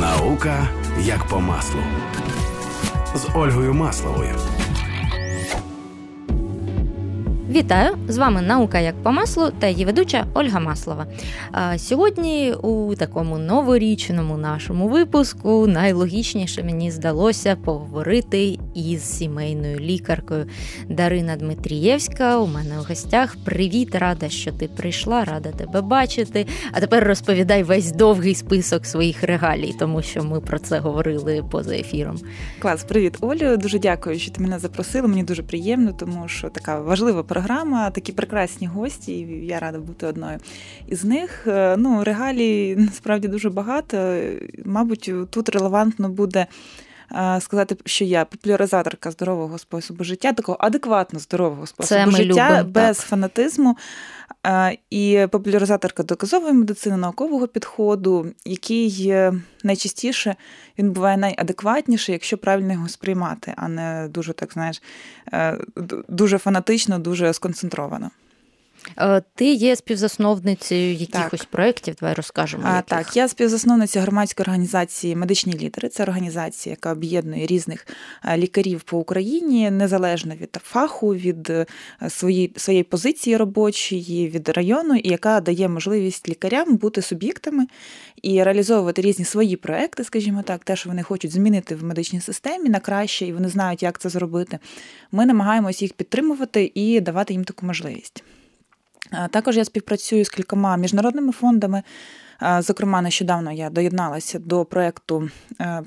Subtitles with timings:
[0.00, 0.68] Наука
[1.00, 1.80] як по маслу
[3.14, 4.34] з Ольгою Масловою.
[7.50, 7.96] Вітаю!
[8.08, 11.06] З вами наука як по маслу та її ведуча Ольга Маслова.
[11.76, 20.46] Сьогодні у такому новорічному нашому випуску найлогічніше мені здалося поговорити із сімейною лікаркою
[20.88, 22.38] Дарина Дмитрієвська.
[22.38, 23.36] У мене у гостях.
[23.44, 26.46] Привіт, рада, що ти прийшла, рада тебе бачити.
[26.72, 31.74] А тепер розповідай весь довгий список своїх регалій, тому що ми про це говорили поза
[31.74, 32.18] ефіром.
[32.58, 33.56] Клас, привіт, Олю.
[33.56, 35.08] Дуже дякую, що ти мене запросила.
[35.08, 39.12] Мені дуже приємно, тому що така важлива програма, такі прекрасні гості.
[39.18, 40.38] і Я рада бути одною
[40.88, 41.46] із них.
[41.46, 44.20] Е, ну, регалій насправді дуже багато.
[44.64, 46.46] Мабуть, тут релевантно буде.
[47.12, 52.72] Е, сказати, що я популяризаторка здорового способу життя, такого адекватно здорового способу Це життя любим,
[52.72, 53.06] без так.
[53.06, 53.76] фанатизму.
[54.46, 59.14] Е, і популяризаторка доказової медицини, наукового підходу, який
[59.64, 60.36] найчастіше
[60.78, 64.82] він буває найадекватніший, якщо правильно його сприймати, а не дуже так знаєш,
[66.08, 68.10] дуже фанатично, дуже сконцентровано.
[68.96, 71.48] Е, ти є співзасновницею якихось так.
[71.48, 72.62] проєктів, давай розкажемо.
[72.66, 72.88] А, яких.
[72.88, 75.88] Так, я співзасновниця громадської організації Медичні лідери.
[75.88, 77.86] Це організація, яка об'єднує різних
[78.36, 81.52] лікарів по Україні, незалежно від фаху, від
[82.08, 87.66] своєї своєї позиції робочої, від району, і яка дає можливість лікарям бути суб'єктами
[88.22, 92.68] і реалізовувати різні свої проекти, скажімо так, те, що вони хочуть змінити в медичній системі
[92.68, 94.58] на краще, і вони знають, як це зробити.
[95.12, 98.24] Ми намагаємося їх підтримувати і давати їм таку можливість.
[99.30, 101.82] Також я співпрацюю з кількома міжнародними фондами.
[102.58, 105.30] Зокрема, нещодавно я доєдналася до проєкту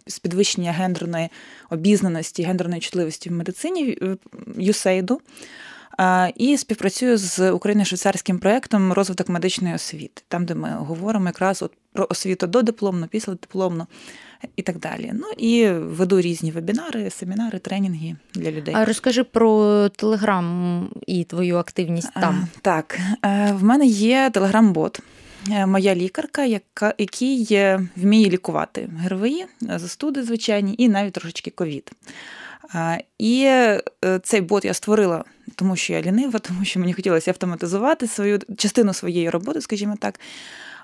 [0.07, 1.29] з підвищення гендерної
[1.69, 3.97] обізнаності, гендерної чутливості в медицині
[4.57, 5.21] ЮСЕЙДу.
[6.35, 12.47] І співпрацюю з Україно-швейцарським проєктом розвиток медичної освіти, там, де ми говоримо якраз про освіту
[12.47, 13.87] додипломну, післядипломну
[14.55, 15.11] і так далі.
[15.13, 18.73] Ну і веду різні вебінари, семінари, тренінги для людей.
[18.77, 22.47] А розкажи про Телеграм і твою активність там.
[22.55, 24.99] А, так, е, в мене є телеграм-бот.
[25.51, 27.59] Е, моя лікарка, яка який
[27.95, 31.91] вміє лікувати ГРВІ, застуди звичайні, і навіть трошечки ковід.
[33.17, 33.81] І е,
[34.23, 35.23] цей бот я створила,
[35.55, 40.19] тому що я лінива, тому що мені хотілося автоматизувати свою частину своєї роботи, скажімо так.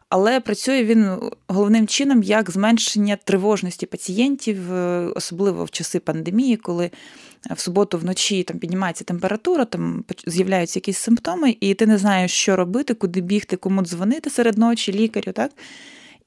[0.09, 1.09] Але працює він
[1.47, 6.91] головним чином як зменшення тривожності пацієнтів, е, особливо в часи пандемії, коли
[7.55, 12.55] в суботу вночі там піднімається температура, там з'являються якісь симптоми, і ти не знаєш, що
[12.55, 15.31] робити, куди бігти, кому дзвонити серед ночі, лікарю.
[15.31, 15.51] так?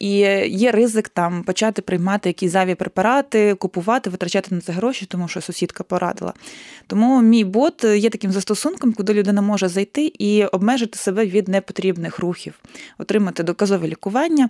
[0.00, 0.11] І
[0.49, 5.41] є ризик там почати приймати якісь зайві препарати, купувати, витрачати на це гроші, тому що
[5.41, 6.33] сусідка порадила.
[6.87, 12.19] Тому мій бот є таким застосунком, куди людина може зайти і обмежити себе від непотрібних
[12.19, 12.60] рухів,
[12.99, 14.49] отримати доказове лікування.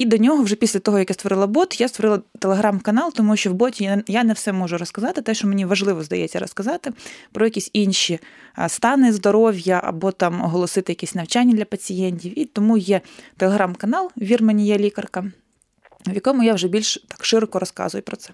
[0.00, 3.50] І до нього, вже після того, як я створила бот, я створила телеграм-канал, тому що
[3.50, 6.92] в боті я не все можу розказати, те, що мені важливо здається розказати,
[7.32, 8.20] про якісь інші
[8.68, 12.38] стани здоров'я або там оголосити якісь навчання для пацієнтів.
[12.38, 13.00] І тому є
[13.36, 15.24] телеграм-канал Вір мені є лікарка,
[16.06, 18.30] в якому я вже більш так широко розказую про це.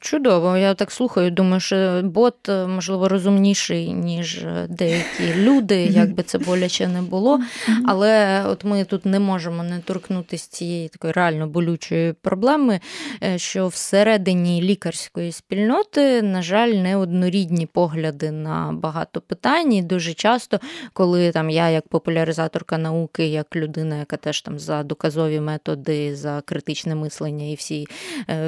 [0.00, 1.30] Чудово, я так слухаю.
[1.30, 7.02] Думаю, що бот е, можливо розумніший, ніж е, деякі люди, як би це боляче не
[7.02, 7.40] було.
[7.86, 12.80] Але от ми тут не можемо не торкнутися цієї такої реально болючої проблеми,
[13.22, 19.72] е, що всередині лікарської спільноти, на жаль, неоднорідні погляди на багато питань.
[19.72, 20.60] І дуже часто,
[20.92, 26.42] коли там я, як популяризаторка науки, як людина, яка теж там за доказові методи, за
[26.44, 27.86] критичне мислення і всі,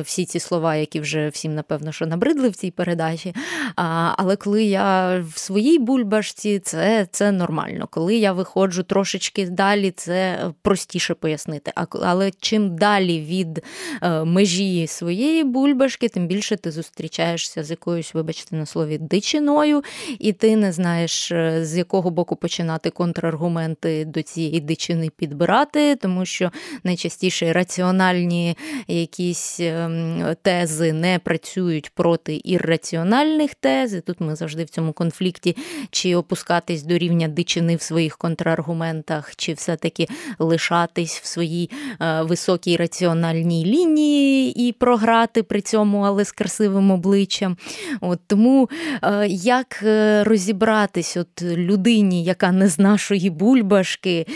[0.02, 3.34] всі ці слова, які вже всім, напевно, що набридли в цій передачі.
[3.76, 7.88] А, Але коли я в своїй бульбашці, це це нормально.
[7.90, 11.72] Коли я виходжу трошечки далі, це простіше пояснити.
[11.74, 13.62] А, Але чим далі від
[14.02, 19.82] е, межі своєї бульбашки, тим більше ти зустрічаєшся з якоюсь, вибачте, на слові, дичиною,
[20.18, 26.24] і ти не знаєш, е, з якого боку починати контраргументи до цієї дичини підбирати, тому
[26.24, 26.50] що
[26.84, 28.56] найчастіше раціональні
[28.88, 33.94] якісь ем, тези не працюють проти ірраціональних тез.
[33.94, 35.56] І Тут ми завжди в цьому конфлікті,
[35.90, 40.06] чи опускатись до рівня дичини в своїх контраргументах, чи все-таки
[40.38, 41.70] лишатись в своїй
[42.00, 47.56] е, високій раціональній лінії і програти при цьому, але з красивим обличчям.
[48.00, 48.70] От Тому
[49.02, 54.26] е, як е, розібратись от людині, яка не з нашої бульбашки,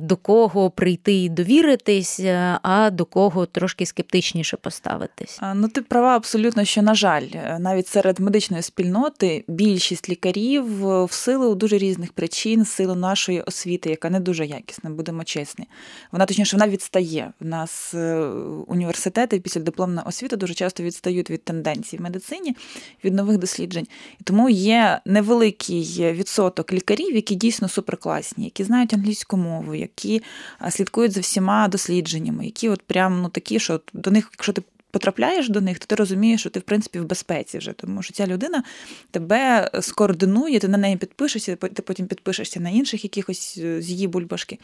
[0.00, 2.20] до кого прийти і довіритись,
[2.62, 5.38] а до кого трошки скептичніше поставитись?
[5.54, 7.26] Ну, ти права абсолютно, що, на жаль,
[7.58, 10.64] навіть серед медичної спільноти більшість лікарів
[11.04, 15.66] в силу дуже різних причин, силу нашої освіти, яка не дуже якісна, будемо чесні.
[16.12, 17.32] Вона точніше вона відстає.
[17.40, 18.18] У нас е,
[18.66, 22.56] університети після дипломна освіта дуже часто відстають від тенденцій в медицині,
[23.04, 23.86] від нових досліджень.
[24.20, 30.22] І тому є невеликий відсоток лікарів, які дійсно суперкласні, які знають англійську мову, які
[30.70, 35.48] слідкують за всіма дослідженнями, які от прям ну такі, що до них, якщо ти потрапляєш
[35.48, 38.26] до них, то ти розумієш, що ти в принципі в безпеці вже, тому що ця
[38.26, 38.62] людина
[39.10, 44.06] тебе скоординує, ти на неї підпишешся, ти потім підпишешся на інших якихось е, з її
[44.06, 44.58] бульбашки,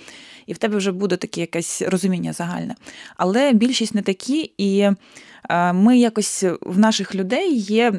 [0.47, 2.75] і в тебе вже буде таке якесь розуміння загальне.
[3.17, 4.91] Але більшість не такі, і
[5.51, 7.93] е, ми якось в наших людей є.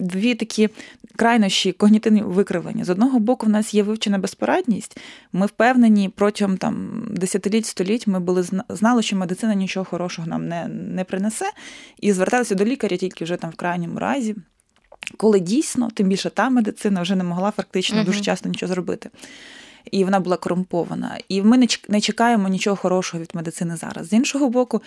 [0.00, 0.68] Дві такі
[1.16, 2.84] крайнощі когнітивні викривлення.
[2.84, 5.00] З одного боку, в нас є вивчена безпорадність.
[5.32, 10.68] Ми впевнені, протягом там десятиліть, століть ми були знали, що медицина нічого хорошого нам не,
[10.68, 11.50] не принесе,
[12.00, 14.36] і зверталися до лікаря тільки вже там в крайньому разі.
[15.16, 18.04] Коли дійсно, тим більше та медицина вже не могла фактично uh-huh.
[18.04, 19.10] дуже часто нічого зробити
[19.90, 21.18] і вона була корумпована.
[21.28, 24.08] І ми не чекаємо нічого хорошого від медицини зараз.
[24.08, 24.82] З іншого боку,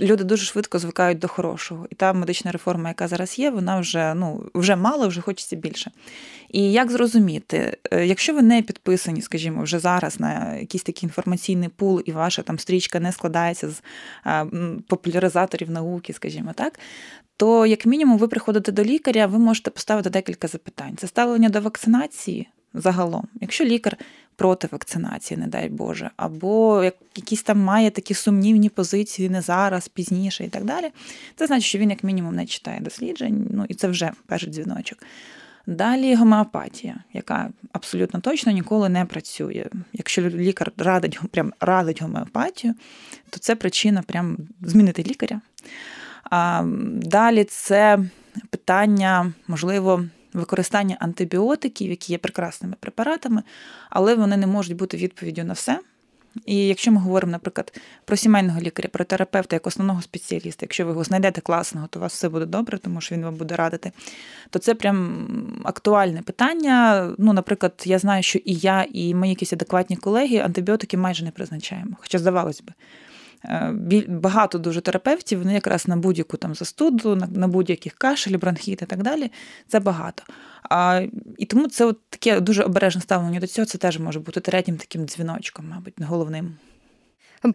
[0.00, 1.86] люди дуже швидко звикають до хорошого.
[1.90, 5.90] І та медична реформа, яка зараз є, вона вже ну вже мало, вже хочеться більше.
[6.50, 11.68] І як зрозуміти, е, якщо ви не підписані, скажімо, вже зараз на якийсь такий інформаційний
[11.68, 13.82] пул, і ваша там стрічка не складається з
[14.88, 16.78] популяризаторів науки, скажімо так.
[17.36, 20.96] То, як мінімум, ви приходите до лікаря, ви можете поставити декілька запитань.
[20.96, 23.28] Це ставлення до вакцинації загалом.
[23.40, 23.96] Якщо лікар
[24.36, 26.84] проти вакцинації, не дай Боже, або
[27.16, 30.90] якісь там має такі сумнівні позиції не зараз, пізніше і так далі,
[31.36, 34.98] це значить, що він, як мінімум, не читає досліджень, ну і це вже перший дзвіночок.
[35.66, 39.66] Далі гомеопатія, яка абсолютно точно ніколи не працює.
[39.92, 42.74] Якщо лікар радить прям радить гомеопатію,
[43.30, 45.40] то це причина прям змінити лікаря.
[46.30, 47.98] А, Далі це
[48.50, 50.04] питання, можливо,
[50.34, 53.42] використання антибіотиків, які є прекрасними препаратами,
[53.90, 55.80] але вони не можуть бути відповіддю на все.
[56.46, 60.90] І якщо ми говоримо, наприклад, про сімейного лікаря, про терапевта як основного спеціаліста, якщо ви
[60.90, 63.92] його знайдете класного, то у вас все буде добре, тому що він вам буде радити,
[64.50, 65.28] то це прям
[65.64, 67.08] актуальне питання.
[67.18, 71.30] Ну, наприклад, я знаю, що і я, і мої якісь адекватні колеги антибіотики майже не
[71.30, 72.72] призначаємо, хоча здавалось би.
[73.44, 78.86] Е, багато дуже терапевтів, вони якраз на будь-яку там застуду, на, будь-яких кашель, бронхіт і
[78.86, 79.30] так далі.
[79.68, 80.22] Це багато.
[80.70, 81.02] А,
[81.38, 83.66] І тому це от таке дуже обережне ставлення до цього.
[83.66, 86.56] Це теж може бути третім таким дзвіночком, мабуть, головним.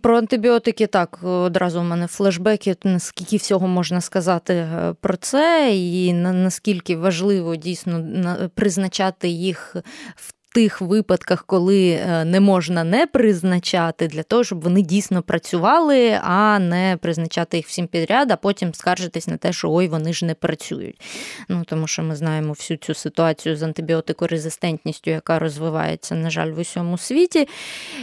[0.02, 6.14] Про антибіотики так одразу в мене флешбеки, наскільки всього можна сказати е, про це, і
[6.14, 8.06] наскільки важливо дійсно
[8.56, 9.76] призначати їх
[10.16, 16.20] в тих випадках, коли е, не можна не призначати, для того, щоб вони дійсно працювали,
[16.24, 20.26] а не призначати їх всім підряд, а потім скаржитись на те, що ой, вони ж
[20.26, 21.02] не працюють.
[21.50, 26.60] Ну тому що ми знаємо всю цю ситуацію з антибіотикорезистентністю, яка розвивається, на жаль, в
[26.60, 27.48] усьому світі,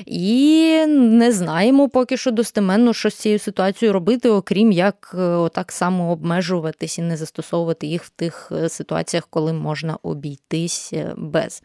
[0.06, 5.72] і не знаємо поки що достеменно, що з цією ситуацією робити, окрім як е, отак
[5.72, 11.62] само обмежуватись і не застосовувати їх в тих е, ситуаціях, коли можна обійтись без.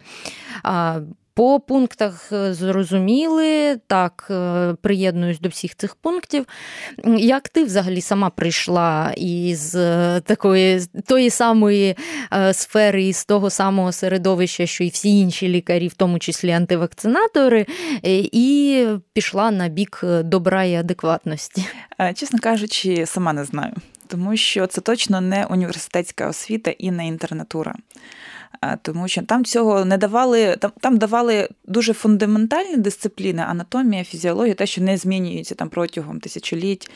[1.34, 6.46] По пунктах е, зрозуміли, так, е, приєднуюсь до всіх цих пунктів.
[7.18, 11.96] Як ти взагалі сама прийшла із е, такої тої самої
[12.54, 17.66] сфери, із того самого середовища, що і всі інші лікарі, в тому числі антивакцинатори,
[18.04, 21.66] і пішла на бік добра і адекватності?
[22.16, 23.74] Чесно кажучи, сама не знаю,
[24.08, 27.76] тому що це точно не університетська освіта і не інтернатура
[28.82, 34.66] тому що там цього не давали, там там давали дуже фундаментальні дисципліни, анатомія, фізіологія, те,
[34.66, 36.92] що не змінюється там протягом тисячоліть.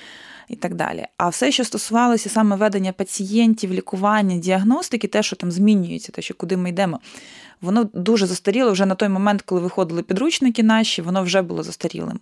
[0.50, 1.05] І так далі.
[1.17, 6.33] А все, що стосувалося саме ведення пацієнтів, лікування, діагностики, те, що там змінюється, те, що
[6.33, 7.00] куди ми йдемо,
[7.62, 12.19] воно дуже застаріло вже на той момент, коли виходили підручники наші, воно вже було застарілим.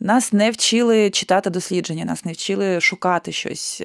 [0.00, 3.82] Нас не вчили читати дослідження, нас не вчили шукати щось.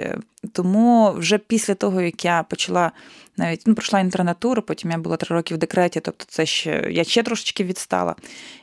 [0.51, 2.91] Тому вже після того, як я почала
[3.37, 7.03] навіть ну, пройшла інтернатуру, потім я була три роки в декреті, тобто це ще я
[7.03, 8.15] ще трошечки відстала.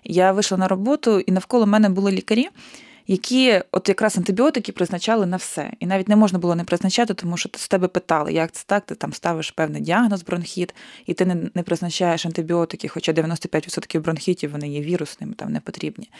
[0.05, 2.49] Я вийшла на роботу, і навколо мене були лікарі.
[3.10, 5.72] Які от якраз антибіотики призначали на все.
[5.80, 8.86] І навіть не можна було не призначати, тому що з тебе питали, як це так,
[8.86, 10.74] ти там ставиш певний діагноз бронхіт,
[11.06, 16.10] і ти не не призначаєш антибіотики, хоча 95% бронхітів вони є вірусними, там не потрібні.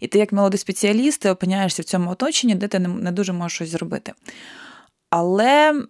[0.00, 3.32] І ти, як молодий спеціаліст, ти опиняєшся в цьому оточенні, де ти не, не дуже
[3.32, 4.12] можеш щось зробити.
[5.10, 5.82] Але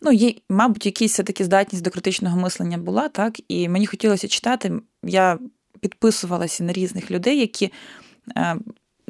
[0.00, 4.72] ну, є, мабуть, якісь все-таки здатність до критичного мислення була, так, і мені хотілося читати.
[5.04, 5.38] Я
[5.80, 7.72] підписувалася на різних людей, які,
[8.36, 8.56] е,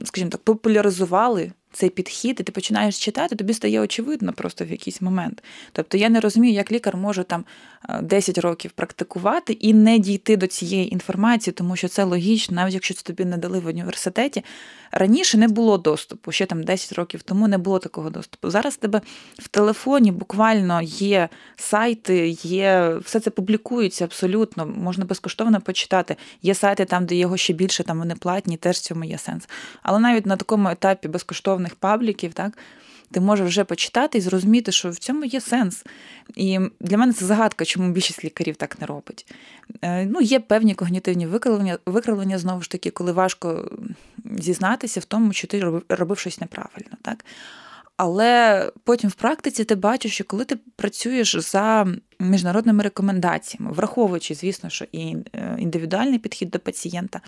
[0.05, 5.01] скажімо так, популяризували цей підхід, і ти починаєш читати, тобі стає очевидно просто в якийсь
[5.01, 5.43] момент.
[5.73, 7.45] Тобто я не розумію, як лікар може там
[8.03, 12.95] 10 років практикувати і не дійти до цієї інформації, тому що це логічно, навіть якщо
[12.95, 14.45] це тобі не дали в університеті.
[14.93, 18.51] Раніше не було доступу, ще там 10 років тому не було такого доступу.
[18.51, 19.01] Зараз тебе
[19.39, 26.17] в телефоні буквально є сайти, є все це публікується абсолютно, можна безкоштовно почитати.
[26.43, 29.49] Є сайти там, де його ще більше, там вони платні, теж в цьому є сенс.
[29.83, 31.09] Але навіть на такому етапі
[31.63, 32.59] безкоштовних пабліків, так
[33.11, 35.85] ти можеш вже почитати і зрозуміти, що в цьому є сенс.
[36.37, 39.33] І для мене це загадка, чому більшість лікарів так не робить.
[39.83, 43.71] Е, ну, Є певні когнітивні викривлення, викривлення, знову ж таки, коли важко
[44.39, 46.97] зізнатися в тому, що ти робив щось неправильно.
[47.03, 47.25] Так?
[47.97, 51.87] Але потім в практиці ти бачиш, що коли ти працюєш за
[52.19, 57.21] міжнародними рекомендаціями, враховуючи, звісно, що і е, індивідуальний підхід до пацієнта,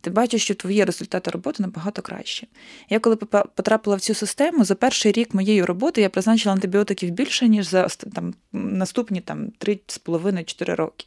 [0.00, 2.46] ти бачиш, що твої результати роботи набагато краще.
[2.90, 7.48] Я коли потрапила в цю систему, за перший рік моєї роботи я призначила антибіотиків більше,
[7.48, 11.06] ніж за там, наступні там, 3,5-4 роки.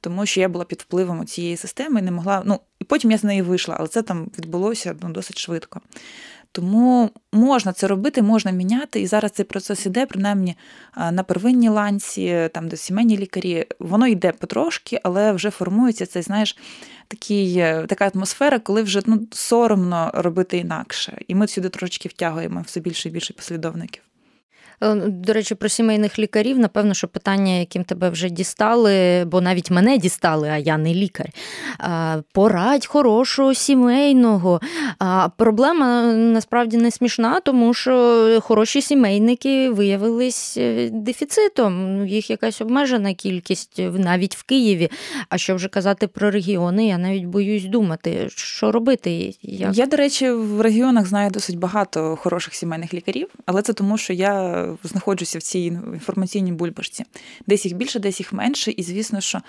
[0.00, 2.42] Тому що я була під впливом цієї системи і не могла.
[2.46, 5.80] Ну, і потім я з неї вийшла, але це там відбулося ну, досить швидко.
[6.54, 9.00] Тому можна це робити, можна міняти.
[9.00, 10.56] І зараз цей процес іде, принаймні
[11.12, 16.56] на первинній ланці, там де сімейні лікарі, воно йде потрошки, але вже формується цей, знаєш,
[17.08, 21.18] такий, е, така атмосфера, коли вже ну, соромно робити інакше.
[21.28, 24.02] І ми сюди трошечки втягуємо все більше і більше послідовників.
[24.80, 29.70] Е, до речі, про сімейних лікарів, напевно, що питання, яким тебе вже дістали, бо навіть
[29.70, 31.26] мене дістали, а я не лікар.
[32.32, 34.60] Порадь хорошого сімейного.
[35.36, 42.06] Проблема насправді не смішна, тому що хороші сімейники виявились е, дефіцитом.
[42.06, 44.90] Їх якась обмежена кількість навіть в Києві.
[45.28, 49.34] А що вже казати про регіони, я навіть боюсь думати, що робити.
[49.42, 49.76] Як?
[49.76, 54.12] Я, до речі, в регіонах знаю досить багато хороших сімейних лікарів, але це тому, що
[54.12, 57.04] я знаходжуся в цій інформаційній бульбашці.
[57.46, 58.70] Десь їх більше, десь їх менше.
[58.70, 59.40] І звісно, що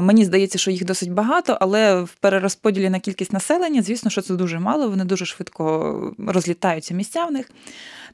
[0.00, 4.34] мені здається, що їх досить багато, але в перерозподілі на кількість населення, звісно, що це
[4.34, 4.88] дуже мало.
[4.88, 7.50] Вони дуже швидко розлітаються місця в них,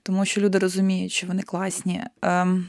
[0.02, 2.02] тому що люди розуміють, що вони класні.
[2.22, 2.66] Ем,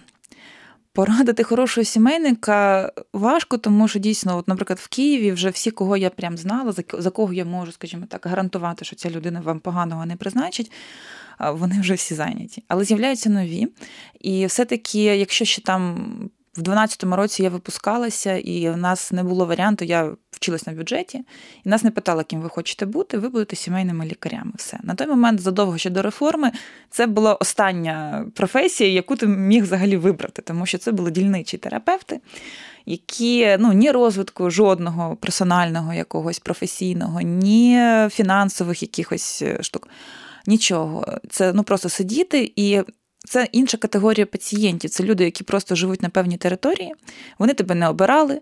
[0.96, 6.10] порадити хорошого сімейника важко, тому що дійсно, от, наприклад, в Києві вже всі, кого я
[6.10, 10.16] прям знала, за кого я можу, скажімо так, гарантувати, що ця людина вам поганого не
[10.16, 10.72] призначить
[11.40, 12.64] вони вже всі зайняті.
[12.68, 13.68] Але з'являються нові.
[14.22, 16.06] І все-таки, якщо ще там
[16.58, 21.24] в 12-му році я випускалася, і в нас не було варіанту, я вчилась на бюджеті,
[21.66, 24.52] і нас не питали, ким ви хочете бути, ви будете сімейними лікарями.
[24.56, 24.80] Все.
[24.84, 26.52] На той момент, задовго ще до реформи,
[26.90, 32.20] це була остання професія, яку ти міг взагалі вибрати, тому що це були дільничі терапевти.
[32.86, 39.88] Які ну ні розвитку жодного персонального, якогось професійного, ні фінансових якихось е, штук
[40.48, 41.20] нічого.
[41.30, 42.82] Це ну просто сидіти і.
[43.28, 44.90] Це інша категорія пацієнтів.
[44.90, 46.94] Це люди, які просто живуть на певній території,
[47.40, 48.42] вони тебе не обирали,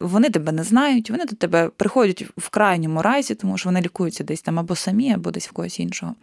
[0.00, 4.24] вони тебе не знають, вони до тебе приходять в крайньому разі, тому що вони лікуються
[4.24, 6.14] десь там або самі, або десь в когось іншого.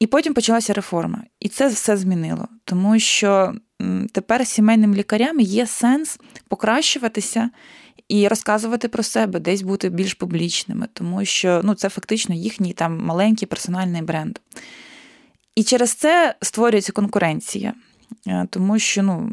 [0.00, 1.24] І потім почалася реформа.
[1.40, 3.54] І це все змінило, тому що
[4.12, 6.18] тепер сімейним лікарям є сенс
[6.48, 7.50] покращуватися
[8.08, 12.98] і розказувати про себе, десь бути більш публічними, тому що ну, це фактично їхній там
[12.98, 14.38] маленький персональний бренд.
[15.54, 17.74] І через це створюється конкуренція,
[18.26, 19.30] е, тому що ну,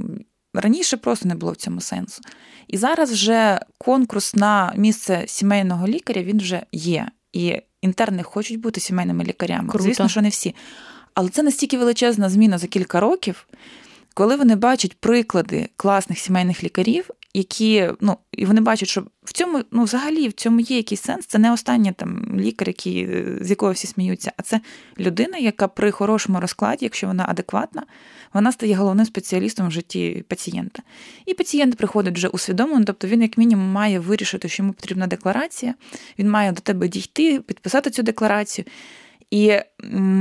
[0.54, 2.22] раніше просто не було в цьому сенсу.
[2.68, 7.08] І зараз вже конкурс на місце сімейного лікаря він вже є.
[7.34, 9.70] І інтерни хочуть бути сімейними лікарями.
[9.70, 9.84] Круто.
[9.84, 10.56] Звісно, що не всі.
[11.13, 13.48] Але це настільки величезна зміна за кілька років,
[14.13, 19.62] коли вони бачать приклади класних сімейних лікарів, які ну і вони бачать, що в цьому
[19.72, 21.26] ну взагалі в цьому є якийсь сенс.
[21.26, 24.62] Це не останній там лікар, який, з якого всі сміються, а це
[25.00, 27.84] людина, яка при хорошому розкладі, якщо вона адекватна,
[28.34, 30.84] вона стає головним спеціалістом в житті пацієнта.
[31.26, 35.74] І пацієнт приходить вже усвідомлений, тобто він, як мінімум, має вирішити, що йому потрібна декларація,
[36.20, 38.66] він має до тебе дійти, підписати цю декларацію.
[39.32, 39.60] І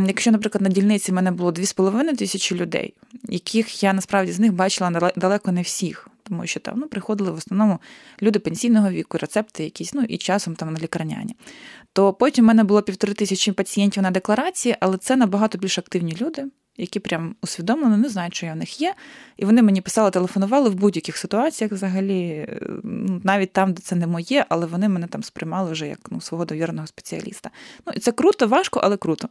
[0.06, 2.94] якщо, наприклад, на дільниці в мене було 2,5 тисячі людей,
[3.28, 7.34] яких я насправді з них бачила далеко не всіх тому що там ну, приходили в
[7.34, 7.78] основному
[8.22, 11.36] люди пенсійного віку, рецепти якісь, ну і часом там на лікарняні.
[11.92, 16.16] То потім в мене було півтори тисячі пацієнтів на декларації, але це набагато більш активні
[16.20, 16.44] люди.
[16.76, 18.94] Які прям усвідомлено не знають, що я в них є,
[19.36, 22.48] і вони мені писали, телефонували в будь-яких ситуаціях, взагалі,
[22.84, 26.20] ну, навіть там, де це не моє, але вони мене там сприймали вже як ну,
[26.20, 27.50] свого довіреного спеціаліста.
[27.86, 29.28] Ну і це круто, важко, але круто.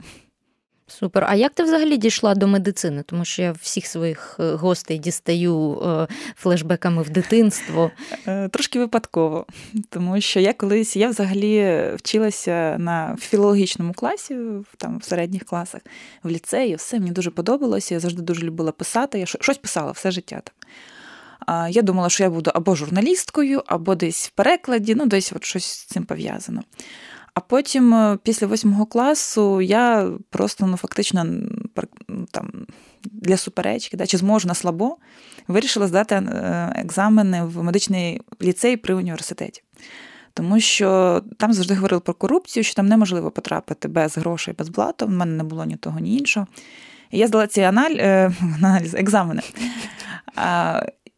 [0.89, 1.25] Супер.
[1.29, 3.03] А як ти взагалі дійшла до медицини?
[3.03, 7.91] Тому що я всіх своїх е, гостей дістаю е, флешбеками в дитинство.
[8.27, 9.45] Е, трошки випадково,
[9.89, 14.37] тому що я колись я взагалі вчилася на філологічному класі,
[14.77, 15.81] там в середніх класах,
[16.23, 17.93] в ліцеї, все мені дуже подобалося.
[17.93, 19.19] Я завжди дуже любила писати.
[19.19, 20.41] Я щось писала все життя.
[20.43, 20.53] там.
[21.69, 25.65] Я думала, що я буду або журналісткою, або десь в перекладі, ну десь от щось
[25.65, 26.63] з цим пов'язано.
[27.39, 31.25] А потім, е, після восьмого класу, я просто ну, фактично
[32.31, 32.51] там,
[33.03, 34.97] для суперечки, да, чи зможу на слабо,
[35.47, 39.63] вирішила здати е, екзамени в медичний ліцей при університеті.
[40.33, 45.05] Тому що там завжди говорили про корупцію, що там неможливо потрапити без грошей, без блату.
[45.05, 46.47] В мене не було ні того, ні іншого.
[47.11, 47.67] І я здала ці е,
[48.55, 49.41] аналіз, екзамени.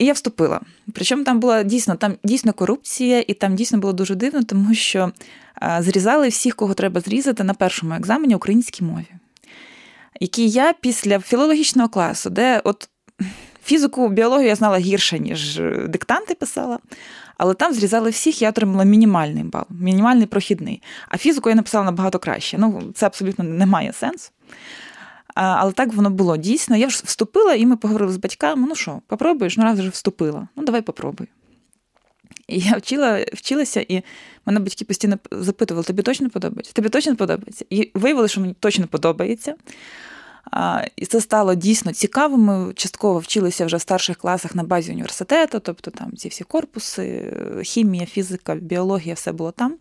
[0.01, 0.61] І я вступила.
[0.93, 5.11] Причому там була дійсно там дійсно корупція, і там дійсно було дуже дивно, тому що
[5.79, 9.07] зрізали всіх, кого треба зрізати на першому екзамені українській мові,
[10.19, 12.89] який я після філологічного класу, де от
[13.63, 16.79] фізику, біологію я знала гірше, ніж диктанти писала.
[17.37, 20.81] Але там зрізали всіх, я отримала мінімальний бал, мінімальний прохідний.
[21.09, 22.57] А фізику я написала набагато краще.
[22.57, 24.31] Ну, це абсолютно не має сенсу.
[25.43, 26.77] Але так воно було дійсно.
[26.77, 29.57] Я ж вступила, і ми поговорили з батьками: ну що, попробуєш?
[29.57, 30.47] Ну раз вже вступила.
[30.55, 31.27] Ну, давай попробуй.
[32.47, 34.03] І я вчила, вчилася, і
[34.45, 36.73] мене батьки постійно запитували: тобі точно подобається?
[36.73, 37.65] Тобі точно подобається?
[37.69, 39.55] І виявили, що мені точно подобається.
[40.51, 42.37] А, І це стало дійсно цікаво.
[42.37, 47.33] Ми частково вчилися вже в старших класах на базі університету, тобто там ці всі корпуси,
[47.63, 49.75] хімія, фізика, біологія, все було там.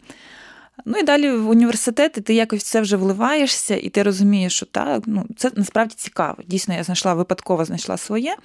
[0.84, 5.02] Ну і далі в університеті ти якось це вже вливаєшся, і ти розумієш, що так,
[5.06, 6.36] ну це насправді цікаво.
[6.46, 8.36] Дійсно, я знайшла випадково знайшла своє.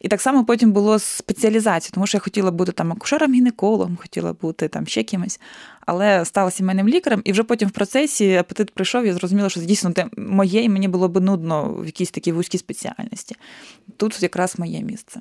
[0.00, 4.68] І так само потім було спеціалізація, тому що я хотіла бути там акушером-гінекологом, хотіла бути
[4.68, 5.40] там ще кимось,
[5.86, 9.92] але стала сімейним лікарем, і вже потім в процесі апетит прийшов, я зрозуміла, що дійсно
[9.92, 13.36] те моє, і мені було б нудно в якійсь такій вузькій спеціальності.
[13.96, 15.20] Тут якраз моє місце.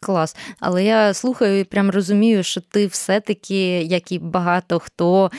[0.00, 0.36] Клас.
[0.60, 5.30] Але я слухаю і прям розумію, що ти все-таки, як і багато хто,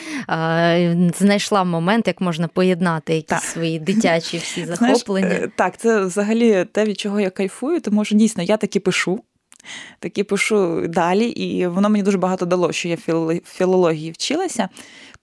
[1.20, 3.44] знайшла момент, як можна поєднати якісь так.
[3.44, 5.28] свої дитячі всі захоплення.
[5.28, 8.80] Знаєш, е, так, це взагалі те, від чого я кайфую, тому що дійсно я таки
[8.80, 9.24] пишу.
[10.00, 14.70] Таки пишу далі, і воно мені дуже багато дало, що я в філології вчилася.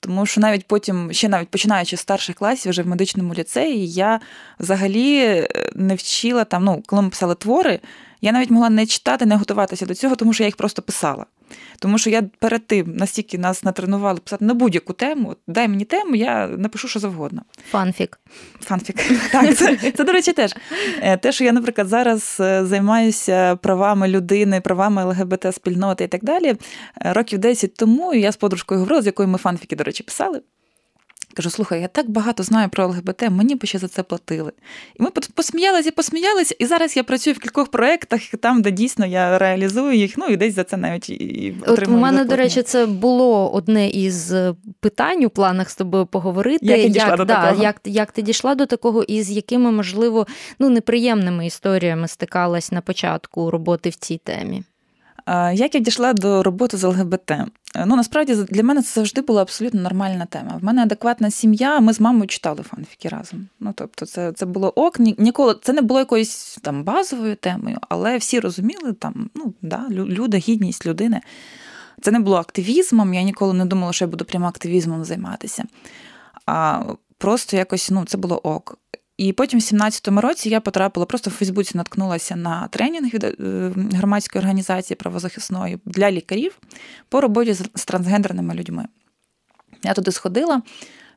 [0.00, 4.20] Тому що навіть потім, ще навіть починаючи з старших класів, вже в медичному ліцеї, я
[4.60, 7.80] взагалі е, не вчила там, ну, коли ми писали твори,
[8.20, 11.26] я навіть могла не читати, не готуватися до цього, тому що я їх просто писала.
[11.78, 15.36] Тому що я перед тим настільки нас натренували писати на будь-яку тему.
[15.46, 17.42] Дай мені тему, я напишу що завгодно.
[17.70, 18.20] Фанфік.
[18.60, 18.96] Фанфік.
[19.32, 20.54] Так, це, це, до речі, теж.
[21.00, 26.46] Е, те, що я, наприклад, зараз е, займаюся правами людини, правами ЛГБТ-спільноти і так далі.
[26.46, 26.56] Е,
[27.12, 30.40] років 10 тому я з подружкою говорила, з якою ми фанфіки, до речі, писали.
[31.36, 34.52] Кажу, слухай, я так багато знаю про ЛГБТ, мені б ще за це платили.
[35.00, 39.38] І ми посміялися, посміялися, і зараз я працюю в кількох проєктах, там, де дійсно я
[39.38, 42.86] реалізую їх, ну і десь за це навіть і От У мене, до речі, це
[42.86, 46.66] було одне із е, питань у планах з тобою поговорити.
[46.66, 50.26] Як, як, до да, як, як ти дійшла до такого, і з якими, можливо,
[50.58, 54.62] ну, неприємними історіями стикалась на початку роботи в цій темі?
[55.52, 57.32] Як я дійшла до роботи з ЛГБТ?
[57.86, 60.58] Ну насправді для мене це завжди була абсолютно нормальна тема.
[60.60, 61.80] В мене адекватна сім'я.
[61.80, 63.48] Ми з мамою читали фанфіки разом.
[63.60, 64.98] Ну тобто, це це було ок.
[64.98, 70.38] Ніколи це не було якоюсь там базовою темою, але всі розуміли там, ну да, люди,
[70.38, 71.20] гідність людини.
[72.02, 73.14] Це не було активізмом.
[73.14, 75.64] Я ніколи не думала, що я буду прямо активізмом займатися.
[76.46, 76.82] А
[77.18, 78.78] просто якось ну, це було ок.
[79.16, 83.34] І потім, в 17-му році, я потрапила, просто в Фейсбуці наткнулася на тренінг від е,
[83.92, 86.58] громадської організації правозахисної для лікарів
[87.08, 88.88] по роботі з трансгендерними людьми.
[89.82, 90.62] Я туди сходила.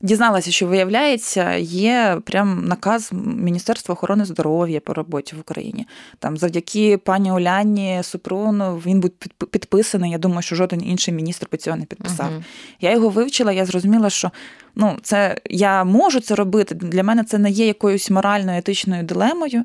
[0.02, 5.88] Дізналася, що виявляється, є прям наказ Міністерства охорони здоров'я по роботі в Україні.
[6.20, 9.10] Там завдяки пані Оляні Супруну він був
[9.52, 10.12] підписаний.
[10.12, 12.30] Я думаю, що жоден інший міністр по цього не підписав.
[12.32, 12.44] uh
[12.82, 14.32] Я його вивчила, я зрозуміла, що
[14.76, 16.76] ну, це я можу це робити.
[16.76, 19.64] Для мене це не є якоюсь моральною етичною дилемою.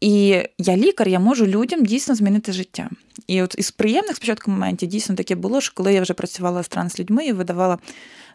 [0.00, 2.90] І я лікар, я можу людям дійсно змінити життя.
[3.26, 6.68] І от із приємних спочатку моментів дійсно таке було, що коли я вже працювала з
[6.68, 7.78] транслюдьми і видавала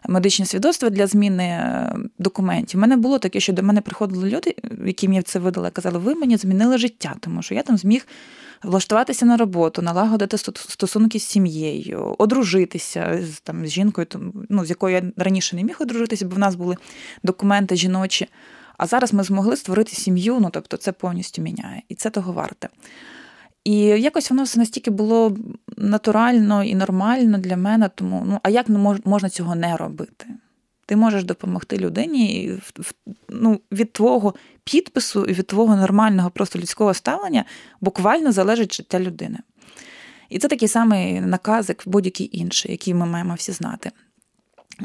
[0.08, 2.78] медичні свідоцтва для зміни е, документів.
[2.78, 4.54] У мене було таке, що до мене приходили люди,
[4.86, 8.06] яким я це видала, казали, ви мені змінили життя, тому що я там зміг.
[8.62, 14.06] Влаштуватися на роботу, налагодити стосунки з сім'єю, одружитися з там з жінкою,
[14.48, 16.76] ну, з якою я раніше не міг одружитися, бо в нас були
[17.22, 18.28] документи жіночі.
[18.76, 22.68] А зараз ми змогли створити сім'ю, ну тобто це повністю міняє, і це того варте.
[23.66, 25.36] І якось воно все настільки було
[25.76, 28.68] натурально і нормально для мене, тому ну а як
[29.04, 30.26] можна цього не робити?
[30.86, 32.58] Ти можеш допомогти людині
[33.28, 37.44] ну, від твого підпису і від твого нормального, просто людського ставлення
[37.80, 39.38] буквально залежить життя людини.
[40.28, 43.90] І це такий самий наказ, як будь-який інший, який ми маємо всі знати.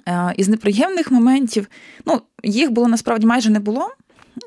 [0.08, 1.68] Е, із неприємних моментів,
[2.06, 3.90] ну, їх було насправді майже не було.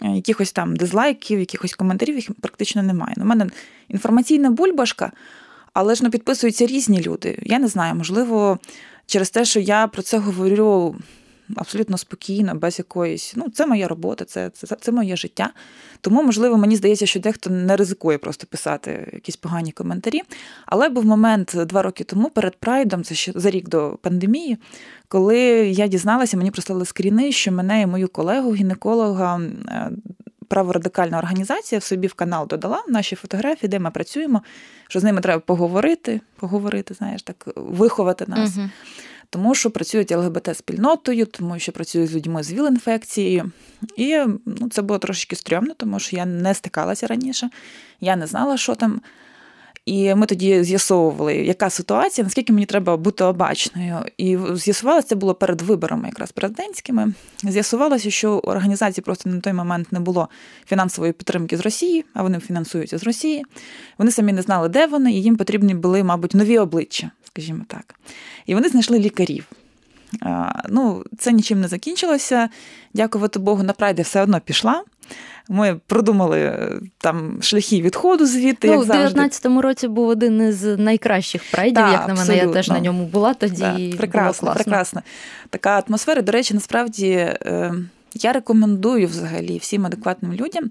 [0.05, 3.15] Е, якихось там дизлайків, якихось коментарів, їх практично немає.
[3.17, 3.47] У ну, мене
[3.89, 5.13] інформаційна бульбашка,
[5.73, 7.39] але ж ну, підписуються різні люди.
[7.43, 8.59] Я не знаю, можливо,
[9.07, 10.97] через те, що я про це говорю
[11.57, 13.33] абсолютно спокійно, без якоїсь.
[13.37, 15.51] Ну, це моя робота, це, це, це моє життя.
[16.01, 20.21] Тому, можливо, мені здається, що дехто не ризикує просто писати якісь погані коментарі.
[20.67, 24.59] Але був момент два роки тому перед Прайдом, це ще за рік до пандемії,
[25.09, 29.41] коли я дізналася, мені прислали скріни, що мене і мою колегу, гінеколога.
[29.69, 29.91] Е,
[30.49, 34.43] праворадикальна організація в собі в канал додала наші фотографії, де ми працюємо,
[34.89, 38.57] що з ними треба поговорити, поговорити, знаєш, так, виховати нас.
[38.57, 38.69] Угу
[39.31, 43.51] тому що працюють ЛГБТ-спільнотою, тому що працюють з людьми з ВІЛ-інфекцією.
[43.97, 47.51] І ну, це було трошки стрьомно, тому що я не стикалася раніше,
[48.01, 49.01] я не знала, що там.
[49.87, 53.99] І ми тоді з'ясовували, яка ситуація, наскільки мені треба бути обачною.
[54.17, 57.13] І з'ясувалося, це було перед виборами, якраз президентськими.
[57.43, 60.29] З'ясувалося, що у організації просто на той момент не було
[60.67, 63.45] фінансової підтримки з Росії, а вони фінансуються з Росії.
[63.99, 67.95] Вони самі не знали, де вони, і їм потрібні були, мабуть, нові обличчя, скажімо так.
[68.47, 69.47] І вони знайшли лікарів.
[70.69, 72.49] Ну, Це нічим не закінчилося.
[72.95, 74.85] Дякувати Богу, на прайді все одно пішла.
[75.49, 78.69] Ми продумали е, там шляхи відходу звідти.
[78.69, 79.21] Ну, як завжди.
[79.21, 82.81] В 19-му році був один із найкращих прайдів, так, як на мене, я теж на
[82.81, 83.61] ньому була тоді.
[83.61, 85.03] Так, прекрасно, було прекрасно.
[85.51, 86.23] Така атмосфера.
[86.23, 87.75] До речі, насправді е,
[88.15, 90.71] я рекомендую взагалі всім адекватним людям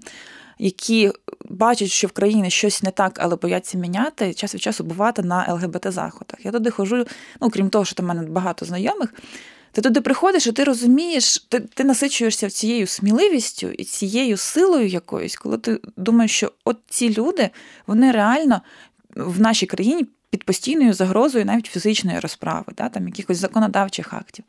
[0.58, 1.12] які
[1.44, 5.54] бачать, що в країні щось не так, але бояться міняти, час від часу бувати на
[5.54, 6.44] ЛГБТ-заходах.
[6.44, 7.06] Я туди ходжу,
[7.40, 9.14] ну крім того, що там в мене багато знайомих.
[9.72, 15.36] Ти туди приходиш, і ти розумієш, ти ти насичуєшся цією сміливістю і цією силою якоюсь,
[15.36, 17.50] коли ти думаєш, що от ці люди,
[17.86, 18.62] вони реально
[19.16, 24.44] в нашій країні під постійною загрозою навіть фізичної розправи, да, там якихось законодавчих актів.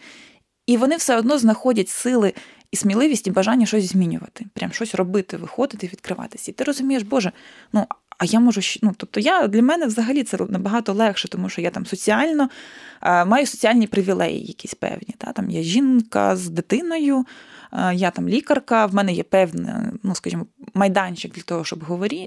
[0.65, 2.33] І вони все одно знаходять сили
[2.75, 6.51] і сміливість, і бажання щось змінювати, прям щось робити, виходити, відкриватися.
[6.51, 7.31] І ти розумієш, Боже,
[7.73, 7.85] ну
[8.17, 11.69] а я можу ну, тобто я для мене взагалі це набагато легше, тому що я
[11.69, 12.49] там соціально
[13.01, 15.15] маю соціальні привілеї, якісь певні.
[15.17, 15.31] Та?
[15.31, 17.25] Там я жінка з дитиною,
[17.93, 19.73] я там лікарка, в мене є певний,
[20.03, 21.83] ну скажімо, майданчик для того, щоб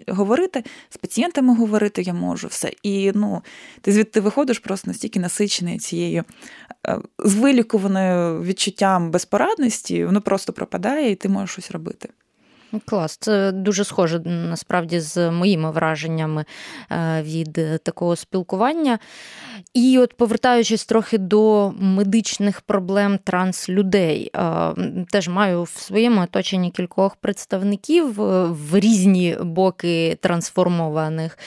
[0.06, 2.72] говорити, з пацієнтами говорити я можу все.
[2.82, 3.42] І ну,
[3.80, 6.24] ти звідти виходиш просто настільки насичений цією
[7.18, 12.08] з вилікуваною відчуттям безпорадності, воно просто пропадає, і ти можеш щось робити.
[12.86, 16.44] Клас, це дуже схоже насправді з моїми враженнями
[16.90, 17.52] е, від
[17.82, 18.98] такого спілкування.
[19.74, 24.74] І от повертаючись трохи до медичних проблем транслюдей, е,
[25.10, 31.38] теж маю в своєму оточенні кількох представників е, в різні боки трансформованих,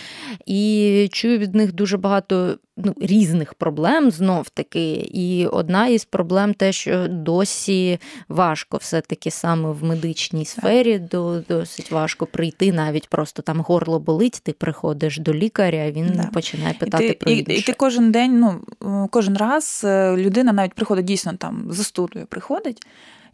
[0.45, 4.91] і чую від них дуже багато ну, різних проблем знов таки.
[4.94, 11.91] І одна із проблем те, що досі важко все-таки саме в медичній сфері до, досить
[11.91, 16.30] важко прийти, навіть просто там горло болить, ти приходиш до лікаря, він да.
[16.34, 20.54] починає питати і ти, про і, і ти кожен день, ну кожен раз е, людина
[20.54, 22.86] навіть приходить дійсно там за студою приходить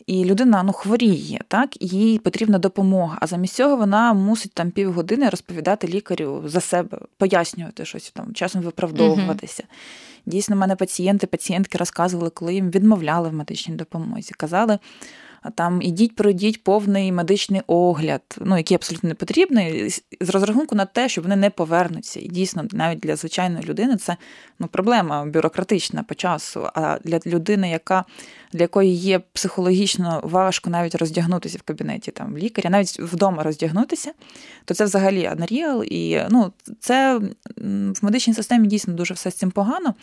[0.08, 3.17] і людина ну хворіє, так їй потрібна допомога.
[3.22, 8.62] А замість цього вона мусить там півгодини розповідати лікарю за себе, пояснювати щось там, часом
[8.62, 9.63] виправдовуватися.
[10.26, 14.34] Дійсно, в мене пацієнти, пацієнтки розказували, коли їм відмовляли в медичній допомозі.
[14.38, 14.80] Казали,
[15.56, 19.90] там ідіть, пройдіть повний медичний огляд, ну який абсолютно не потрібний,
[20.22, 22.20] з розрахунку на те, що вони не повернуться.
[22.20, 24.18] І дійсно, навіть для звичайної людини це
[24.60, 26.70] ну, проблема бюрократична по часу.
[26.74, 28.06] А для людини, яка
[28.54, 34.12] для якої є психологічно важко навіть роздягнутися в кабінеті там лікаря, навіть вдома роздягнутися,
[34.66, 35.84] то це взагалі unreal.
[35.84, 37.18] І ну, це
[37.58, 39.94] в медичній системі дійсно дуже все з цим погано.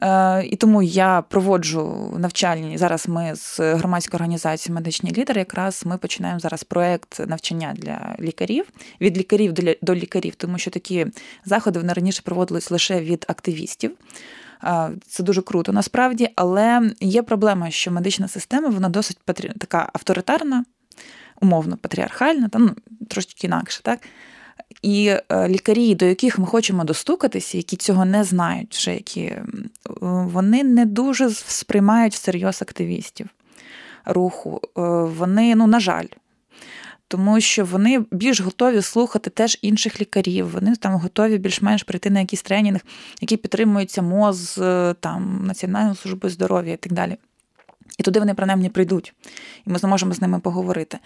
[0.00, 2.78] Е, і тому я проводжу навчальні.
[2.78, 5.38] Зараз ми з громадської організації Медичні лідери.
[5.38, 8.64] Якраз ми починаємо зараз проект навчання для лікарів
[9.00, 11.06] від лікарів до лікарів, тому що такі
[11.44, 13.92] заходи вони раніше проводились лише від активістів.
[14.64, 19.52] Е, це дуже круто насправді, але є проблема, що медична система вона досить патрі...
[19.58, 20.64] така авторитарна,
[21.40, 24.00] умовно патріархальна, там ну, трошки інакше, так.
[24.82, 29.32] І е, лікарі, до яких ми хочемо достукатися, які цього не знають, вже які
[30.00, 33.28] вони не дуже сприймають всерйоз активістів
[34.04, 34.60] руху.
[34.64, 34.80] Е,
[35.18, 36.06] вони, ну, на жаль,
[37.08, 40.50] тому що вони більш готові слухати теж інших лікарів.
[40.50, 42.80] Вони там готові більш-менш прийти на якийсь тренінг,
[43.20, 44.60] які підтримуються МОЗ,
[45.00, 47.16] там, Національною службою здоров'я і так далі.
[47.98, 49.14] І туди вони принаймні прийдуть,
[49.66, 50.98] і ми зможемо з ними поговорити.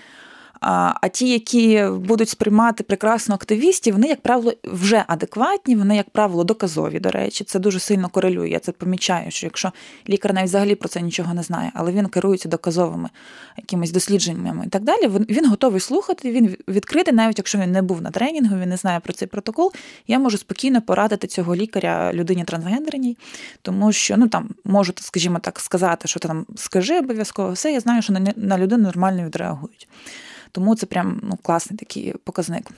[0.65, 6.45] А ті, які будуть сприймати прекрасно активістів, вони, як правило, вже адекватні, вони, як правило,
[6.45, 7.01] доказові.
[7.01, 8.49] До речі, це дуже сильно корелює.
[8.49, 9.73] Я це помічаю, що якщо
[10.09, 13.11] лікар навіть взагалі про це нічого не знає, але він керується доказовими
[13.57, 15.09] якимись дослідженнями і так далі.
[15.09, 19.01] Він готовий слухати, він відкритий, навіть якщо він не був на тренінгу, він не знає
[19.01, 19.73] про цей протокол.
[20.07, 23.17] Я можу спокійно порадити цього лікаря людині трансгендерній,
[23.63, 27.73] тому що ну там можу, скажімо так, сказати, що ти там скажи обов'язково все.
[27.73, 29.89] Я знаю, що на людину нормально відреагують.
[30.53, 32.71] Тому це прям ну, класний такий показник.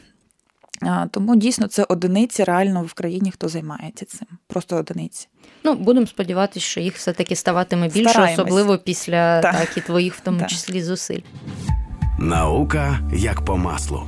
[1.11, 4.29] Тому дійсно це одиниці реально в країні, хто займається цим.
[4.47, 5.29] Просто одиниці.
[5.65, 8.39] Ну, будемо сподіватися, що їх все-таки ставатиме більше, Стараємось.
[8.39, 9.57] особливо після так.
[9.57, 10.49] так і твоїх, в тому так.
[10.49, 11.21] числі, зусиль.
[12.19, 14.03] Наука як по маслу.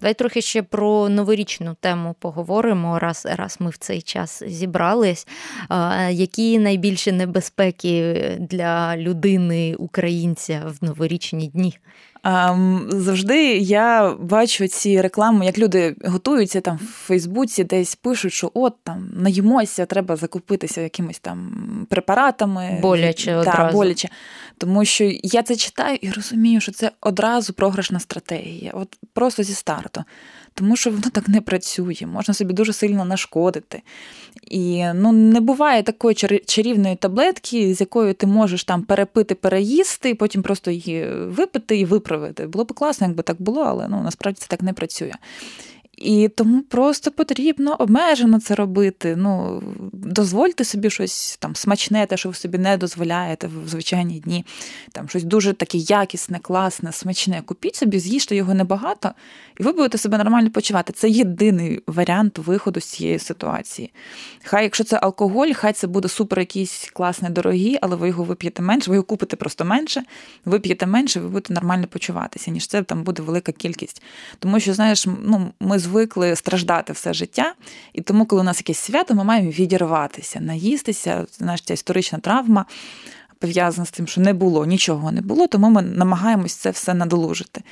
[0.00, 5.26] Давай трохи ще про новорічну тему поговоримо, раз раз ми в цей час зібрались.
[6.10, 11.78] Які найбільші небезпеки для людини, українця в новорічні дні?
[12.88, 18.74] Завжди я бачу ці реклами, як люди готуються там в Фейсбуці, десь пишуть, що от
[18.84, 21.52] там наїмося, треба закупитися якимись там
[21.90, 22.78] препаратами.
[22.82, 23.76] Боляче одразу.
[23.76, 24.08] боляче.
[24.58, 29.54] Тому що я це читаю і розумію, що це одразу програшна стратегія, от просто зі
[29.54, 30.04] старту
[30.54, 33.82] тому що воно так не працює, можна собі дуже сильно нашкодити.
[34.50, 36.14] І ну, не буває такої
[36.46, 42.46] чарівної таблетки, з якою ти можеш там перепити, переїсти, потім просто її випити і виправити.
[42.46, 45.12] Було б класно, якби так було, але ну, насправді це так не працює.
[46.00, 49.16] І тому просто потрібно обмежено це робити.
[49.16, 54.44] Ну, Дозвольте собі щось там смачне, те, що ви собі не дозволяєте в звичайні дні.
[54.92, 57.42] Там Щось дуже таке якісне, класне, смачне.
[57.46, 59.10] Купіть собі, з'їжте його небагато,
[59.60, 60.92] і ви будете себе нормально почувати.
[60.92, 63.92] Це єдиний варіант виходу з цієї ситуації.
[64.44, 68.62] Хай, якщо це алкоголь, хай це буде супер якийсь класний, дорогий, але ви його вип'єте
[68.62, 70.02] менше, ви його купите просто менше,
[70.44, 74.02] вип'єте менше, ви будете нормально почуватися, ніж це там буде велика кількість.
[74.38, 77.54] Тому що, знаєш, ну, ми звикли страждати все життя,
[77.92, 81.26] і тому, коли у нас якесь свято, ми маємо відірватися, наїстися.
[81.38, 82.66] Знаєш, ця історична травма
[83.38, 87.62] пов'язана з тим, що не було, нічого не було, тому ми намагаємось це все надолужити.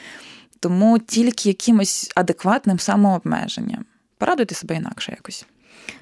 [0.61, 3.85] Тому тільки якимось адекватним самообмеженням.
[4.19, 5.47] Порадуйте себе інакше якось.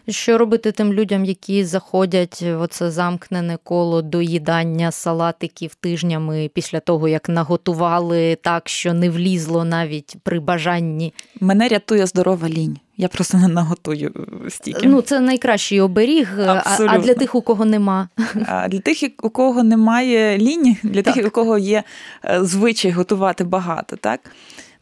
[0.09, 7.09] Що робити тим людям, які заходять в оце замкнене коло доїдання салатиків тижнями після того,
[7.09, 11.15] як наготували так, що не влізло навіть при бажанні?
[11.41, 12.79] Мене рятує здорова лінь.
[12.97, 14.89] Я просто не наготую стільки.
[14.89, 16.97] Ну, це найкращий оберіг, Абсолютно.
[16.97, 18.09] а для тих, у кого нема.
[18.47, 21.15] А Для тих, у кого немає лінь, для так.
[21.15, 21.83] тих, у кого є
[22.25, 24.21] е, звичай готувати багато, так?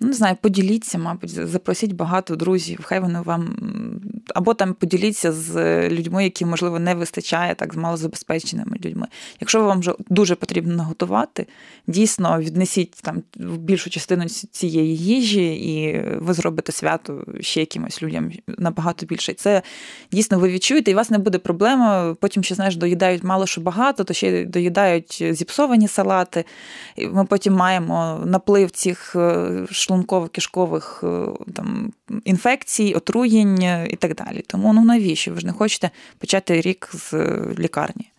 [0.00, 3.56] ну не знаю, поділіться, мабуть, запросіть багато друзів, хай вони вам
[4.34, 5.54] або там поділіться з
[5.88, 9.06] людьми, які, можливо, не вистачає так з малозабезпеченими людьми.
[9.40, 11.46] Якщо вам вже дуже потрібно наготувати,
[11.86, 19.06] дійсно віднесіть там більшу частину цієї їжі, і ви зробите свято ще якимось людям набагато
[19.06, 19.34] більше.
[19.34, 19.62] Це
[20.12, 22.14] дійсно ви відчуєте, і у вас не буде проблеми.
[22.20, 26.44] Потім ще знаєш, доїдають мало що багато, то ще доїдають зіпсовані салати.
[26.96, 29.18] І Ми потім маємо наплив цих е,
[29.70, 31.92] шлунково-кишкових е, там,
[32.24, 34.44] інфекцій, отруєнь і так далі.
[34.46, 35.32] Тому ну навіщо?
[35.34, 38.10] Ви ж не хочете почати рік з е, лікарні?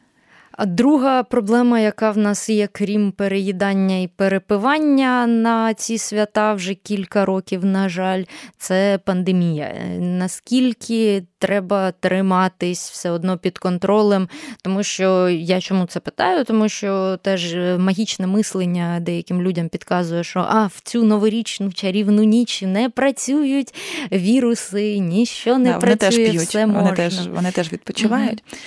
[0.58, 6.74] А друга проблема, яка в нас є, крім переїдання і перепивання на ці свята вже
[6.74, 8.24] кілька років, на жаль,
[8.58, 9.74] це пандемія.
[10.00, 14.30] Наскільки треба триматись все одно під контролем,
[14.62, 16.44] тому що я чому це питаю?
[16.44, 22.62] Тому що теж магічне мислення деяким людям підказує, що а в цю новорічну чарівну ніч
[22.62, 23.74] не працюють
[24.12, 26.10] віруси, ніщо не да, працює.
[26.10, 26.82] Вони теж п'ють, все можна.
[26.82, 28.44] Вони теж вони теж відпочивають.
[28.52, 28.62] Угу.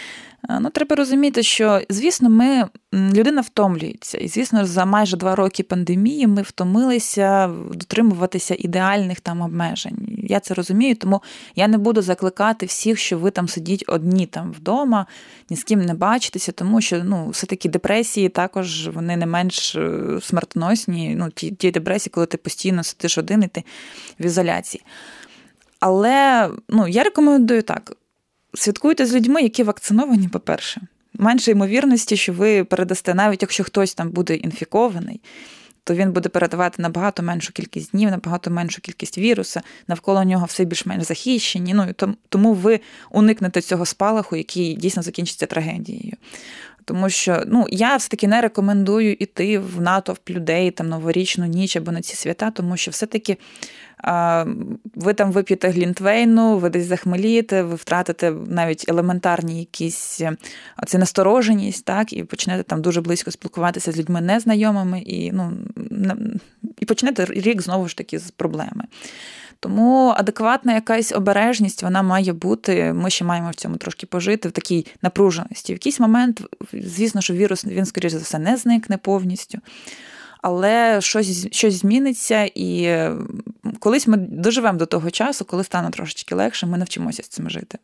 [0.50, 5.62] Е, ну, треба розуміти, що звісно, ми людина втомлюється, і звісно, за майже два роки
[5.62, 10.18] пандемії ми втомилися дотримуватися ідеальних там обмежень.
[10.28, 11.22] Я це розумію, тому
[11.56, 15.06] я не буду закликати всіх, що ви там сидіть одні там вдома,
[15.50, 20.00] ні з ким не бачитеся, тому що ну, все-таки депресії також вони не менш е,
[20.22, 21.14] смертоносні.
[21.18, 23.64] Ну, ті, ті депресії, коли ти постійно сидиш один і ти
[24.20, 24.82] в ізоляції.
[25.80, 27.92] Але ну, я рекомендую так
[28.54, 30.80] святкуйте з людьми, які вакциновані, по-перше.
[31.14, 35.20] Менше ймовірності, що ви передасте, навіть якщо хтось там буде інфікований,
[35.84, 40.64] то він буде передавати набагато меншу кількість днів, набагато меншу кількість віруса, навколо нього все
[40.64, 41.74] більш-менш захищені.
[41.74, 41.94] Ну,
[42.28, 42.80] Тому ви
[43.10, 46.12] уникнете цього спалаху, який дійсно закінчиться трагедією.
[46.88, 51.92] Тому що ну, я все-таки не рекомендую йти в натовп людей там новорічну ніч або
[51.92, 53.36] на ці свята, тому що все-таки
[54.94, 60.22] ви там вип'єте глінтвейну, ви десь захмелієте, ви втратите навіть елементарні якісь
[60.82, 65.52] оце настороженість, так, і почнете там дуже близько спілкуватися з людьми незнайомими, і ну,
[66.78, 68.84] і почнете рік знову ж таки з проблеми.
[69.60, 72.92] Тому адекватна якась обережність вона має бути.
[72.92, 75.72] Ми ще маємо в цьому трошки пожити в такій напруженості.
[75.72, 76.42] В якийсь момент,
[76.72, 79.58] звісно, що вірус він, скоріш за все, не зникне повністю.
[80.42, 82.98] Але щось щось зміниться, і
[83.78, 87.78] колись ми доживемо до того часу, коли стане трошечки легше, ми навчимося з цим жити.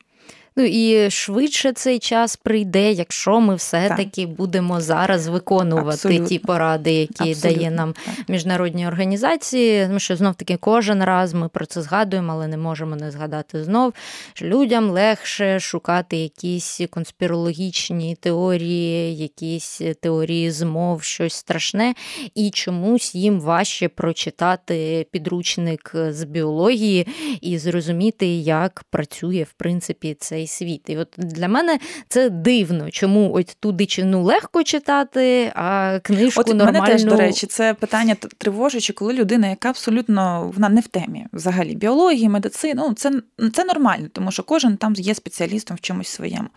[0.57, 4.37] Ну і швидше цей час прийде, якщо ми все-таки так.
[4.37, 6.27] будемо зараз виконувати Абсолютно.
[6.27, 7.51] ті поради, які Абсолютно.
[7.51, 8.29] дає нам так.
[8.29, 9.87] міжнародні організації.
[9.87, 13.64] Тому що знов таки кожен раз ми про це згадуємо, але не можемо не згадати
[13.64, 13.93] знов.
[14.35, 21.95] що Людям легше шукати якісь конспірологічні теорії, якісь теорії змов, щось страшне,
[22.35, 27.07] і чомусь їм важче прочитати підручник з біології
[27.40, 30.90] і зрозуміти, як працює в принципі цей цей світ.
[30.90, 31.78] І от для мене
[32.09, 36.80] це дивно, чому ось ту дичину легко читати, а книжку от нормальну...
[36.80, 41.26] мене теж, до речі, це питання тривожичі, коли людина, яка абсолютно вона не в темі
[41.33, 43.12] взагалі біології, медицини, ну це,
[43.52, 46.48] це нормально, тому що кожен там є спеціалістом в чомусь своєму.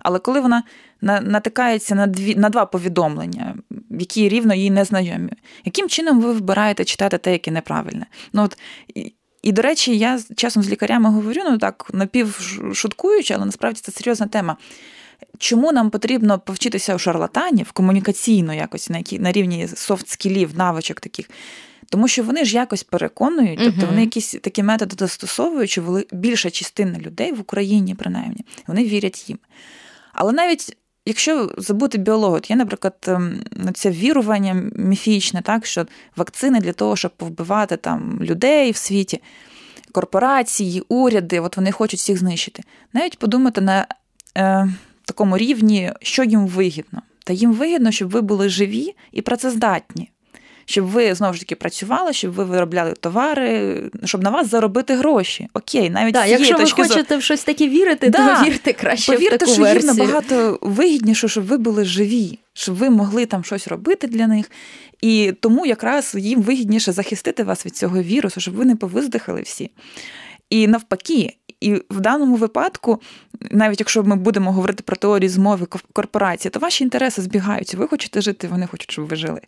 [0.00, 0.62] Але коли вона
[1.02, 3.54] натикається на дві на два повідомлення,
[3.90, 5.32] які рівно їй не знайомі,
[5.64, 8.06] яким чином ви вибираєте читати те, яке неправильне?
[8.32, 8.58] Ну от
[9.42, 14.26] і, до речі, я часом з лікарями говорю, ну так напівшуткуючи, але насправді це серйозна
[14.26, 14.56] тема.
[15.38, 21.30] Чому нам потрібно повчитися у шарлатанів комунікаційно якось на які, на рівні софт-скілів, навичок таких?
[21.88, 26.98] Тому що вони ж якось переконують, тобто вони якісь такі методи застосовують, що більша частина
[26.98, 29.38] людей в Україні, принаймні, вони вірять їм.
[30.12, 30.76] Але навіть
[31.06, 35.86] Якщо забути біологу, от є, наприклад, ем, це вірування міфічне, так, що
[36.16, 39.22] вакцини для того, щоб повбивати там людей в світі,
[39.92, 42.62] корпорації, уряди, от вони хочуть всіх знищити.
[42.92, 43.86] Навіть подумати на
[44.36, 44.68] е,
[45.04, 47.02] такому рівні, що їм вигідно.
[47.24, 50.11] Та їм вигідно, щоб ви були живі і працездатні
[50.64, 55.48] щоб ви знову ж таки працювали, щоб ви виробляли товари, щоб на вас заробити гроші.
[55.54, 58.36] Окей, навіть да, якщо ви хочете в щось таке вірити, да.
[58.36, 59.12] то вірте краще.
[59.12, 59.90] Повірте, в таку що версію.
[59.90, 64.50] їм набагато вигідніше, щоб ви були живі, щоб ви могли там щось робити для них.
[65.00, 69.70] І тому якраз їм вигідніше захистити вас від цього вірусу, щоб ви не повиздихали всі.
[70.50, 73.00] І навпаки, і в даному випадку,
[73.50, 77.76] навіть якщо ми будемо говорити про теорії змови корпорації, то ваші інтереси збігаються.
[77.76, 79.40] Ви хочете жити, вони хочуть, щоб ви жили.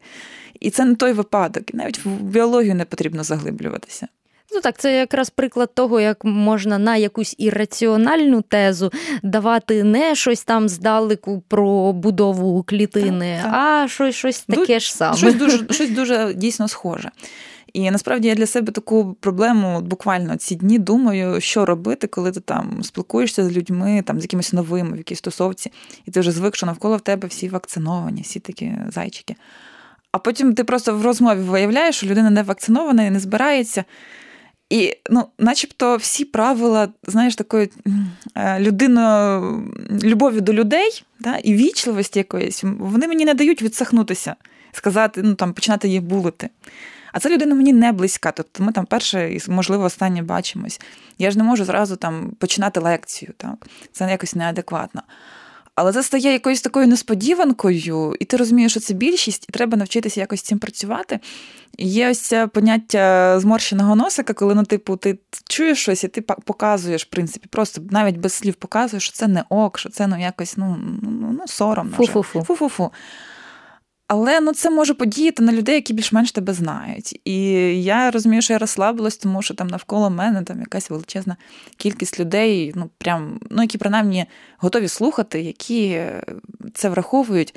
[0.61, 1.75] І це не той випадок.
[1.75, 4.09] І навіть в біологію не потрібно заглиблюватися.
[4.55, 10.45] Ну так, це якраз приклад того, як можна на якусь ірраціональну тезу давати не щось
[10.45, 13.61] там здалеку про будову клітини, так, так.
[13.61, 15.17] а щось щось таке ж саме.
[15.17, 17.11] Щось дуже, щось дуже дійсно схоже.
[17.75, 22.41] І насправді я для себе таку проблему буквально ці дні думаю, що робити, коли ти
[22.41, 25.73] там спілкуєшся з людьми, там з якимись новими в якійсь стосовці,
[26.07, 29.37] і ти вже звик, що навколо в тебе всі вакциновані, всі такі зайчики.
[30.13, 33.85] А потім ти просто в розмові виявляєш, що людина не вакцинована і не збирається.
[34.71, 37.71] І, ну, начебто, всі правила, знаєш, такої
[38.35, 39.65] е, людино
[40.03, 44.37] любові до людей да, і вічливості якоїсь, вони мені не дають відсахнутися,
[44.73, 46.51] сказати, ну там починати їх булити.
[47.15, 48.33] А ця людина мені не близька.
[48.33, 50.81] Тобто ми там перше і, можливо, останнє бачимось.
[51.19, 53.33] Я ж не можу зразу там починати лекцію.
[53.37, 53.67] Так?
[53.93, 55.03] Це якось неадекватно.
[55.75, 60.21] Але це стає якоюсь такою несподіванкою, і ти розумієш, що це більшість, і треба навчитися
[60.21, 61.21] якось з цим працювати.
[61.77, 66.21] І Є ось це поняття зморщеного носика, коли, ну, типу, ти чуєш щось, і ти
[66.23, 70.21] показуєш, в принципі, просто навіть без слів показуєш, що це не ок, що це ну
[70.21, 71.97] якось ну, ну, ну соромно.
[71.97, 72.45] Фу-фу-фу.
[72.45, 72.91] Фу-фу-фу.
[74.07, 77.21] Але ну, це може подіяти на людей, які більш-менш тебе знають.
[77.25, 77.43] І
[77.83, 81.37] я розумію, що я розслабилась, тому що там навколо мене там якась величезна
[81.77, 84.27] кількість людей, ну прям, ну які принаймні
[84.59, 86.01] готові слухати, які
[86.75, 87.55] це враховують.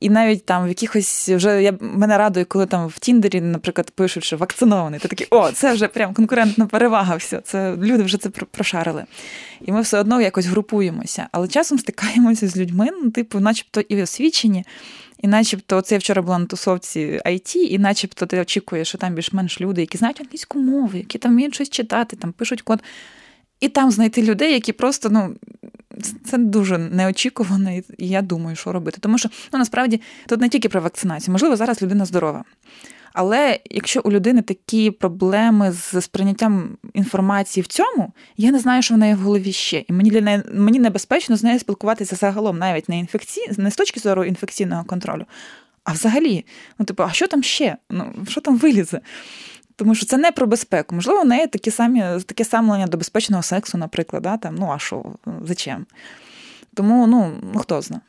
[0.00, 4.24] І навіть там в якихось вже я мене радує, коли там в Тіндері, наприклад, пишуть,
[4.24, 5.00] що вакцинований.
[5.00, 7.16] Ти такий, о, це вже прям конкурентна перевага.
[7.16, 9.04] все, це люди вже це прошарили.
[9.60, 11.28] І ми все одно якось групуємося.
[11.32, 14.64] Але часом стикаємося з людьми, ну, типу, начебто і освічені.
[15.22, 19.14] І начебто, це я вчора була на тусовці IT, і начебто ти очікуєш, що там
[19.14, 22.82] більш-менш люди, які знають англійську мову, які там вміють щось читати, там пишуть код.
[23.60, 25.36] І там знайти людей, які просто, ну,
[26.24, 28.98] це дуже неочікувано, і я думаю, що робити.
[29.00, 32.44] Тому що ну, насправді тут не тільки про вакцинацію, можливо, зараз людина здорова.
[33.12, 38.94] Але якщо у людини такі проблеми з сприйняттям інформації в цьому, я не знаю, що
[38.94, 39.84] в неї в голові ще.
[39.88, 43.40] І мені для неї мені небезпечно з нею спілкуватися загалом, навіть не інфекці...
[43.56, 45.24] не з точки зору інфекційного контролю,
[45.84, 46.44] а взагалі,
[46.78, 47.76] ну типу, а що там ще?
[47.90, 49.00] Ну що там вилізе?
[49.76, 50.94] Тому що це не про безпеку.
[50.94, 54.22] Можливо, у неї такі самі таке самлення до безпечного сексу, наприклад.
[54.22, 54.36] Да?
[54.36, 55.04] Там, Ну а що,
[55.44, 55.86] зачем?
[56.74, 58.02] Тому ну, ну хто знає.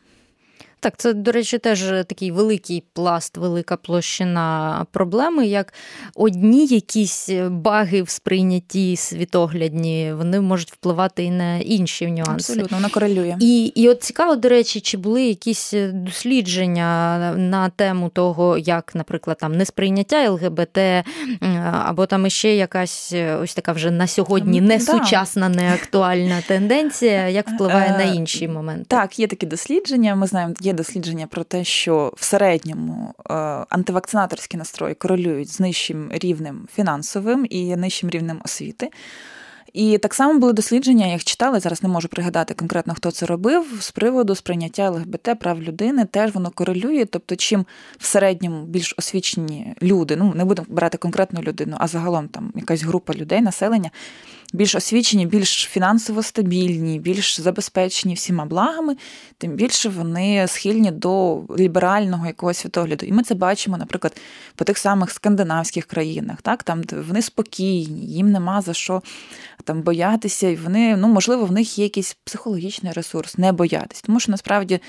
[0.84, 5.74] Так, це, до речі, теж такий великий пласт, велика площина проблеми, як
[6.16, 12.32] одні якісь баги в сприйнятті світоглядні, вони можуть впливати і на інші нюанси.
[12.32, 13.38] Абсолютно, вона корелює.
[13.40, 19.38] І і от цікаво, до речі, чи були якісь дослідження на тему того, як, наприклад,
[19.40, 20.78] там несприйняття ЛГБТ,
[21.86, 25.78] або там іще якась ось така вже на сьогодні не сучасна, не
[26.48, 28.86] тенденція, як впливає на е, інші моменти?
[28.88, 30.16] Так, є такі дослідження.
[30.16, 33.34] Ми знаємо, є дослідження про те, що в середньому е,
[33.70, 38.90] антивакцинаторські настрої корелюють з нижчим рівнем фінансовим і нижчим рівнем освіти.
[39.74, 43.26] І так само були дослідження, я їх читала, зараз не можу пригадати конкретно, хто це
[43.26, 47.06] робив, з приводу сприйняття ЛГБТ прав людини, теж воно корелює.
[47.06, 47.66] Тобто, чим
[47.98, 52.84] в середньому більш освічені люди, ну не будемо брати конкретну людину, а загалом там якась
[52.84, 53.92] група людей, населення,
[54.54, 58.98] більш освічені, більш фінансово стабільні, більш забезпечені всіма благами,
[59.38, 63.06] тим більше вони схильні до ліберального якогось світогляду.
[63.06, 64.18] І ми це бачимо, наприклад,
[64.56, 69.02] по тих самих скандинавських країнах, так там вони спокійні, їм нема за що
[69.64, 74.20] там боятися, і вони, ну можливо, в них є якийсь психологічний ресурс, не боятись, тому
[74.20, 74.80] що насправді.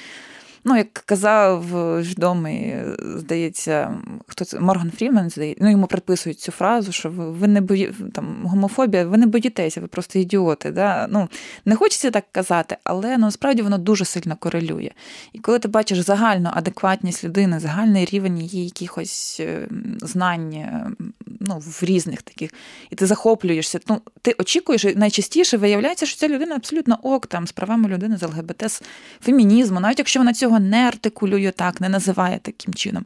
[0.66, 1.64] Ну, як казав
[2.00, 7.60] відомий, здається, хто це Морган Фрімен, здається, ну йому приписують цю фразу, що ви не
[7.60, 10.70] бої там гомофобія, ви не боїтеся, ви просто ідіоти.
[10.70, 11.06] Да?
[11.10, 11.28] Ну,
[11.64, 14.90] Не хочеться так казати, але ну, насправді воно дуже сильно корелює.
[15.32, 19.68] І коли ти бачиш загальну адекватність людини, загальний рівень її якихось е,
[20.02, 20.90] знань е,
[21.40, 22.50] ну, в різних таких,
[22.90, 27.46] і ти захоплюєшся, ну, ти очікуєш, і найчастіше виявляється, що ця людина абсолютно ок там
[27.46, 28.82] з правами людини з ЛГБТ, з
[29.20, 33.04] фемінізму, навіть якщо вона цього цього не артикулює так, не називає таким чином,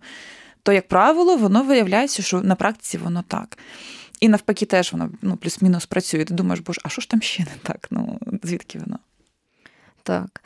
[0.62, 3.58] то, як правило, воно виявляється, що на практиці воно так.
[4.20, 6.24] І навпаки, теж воно ну, плюс-мінус працює.
[6.24, 7.88] Ти думаєш, боже, а що ж там ще не так?
[7.90, 8.98] Ну, звідки воно?
[10.08, 10.40] Так.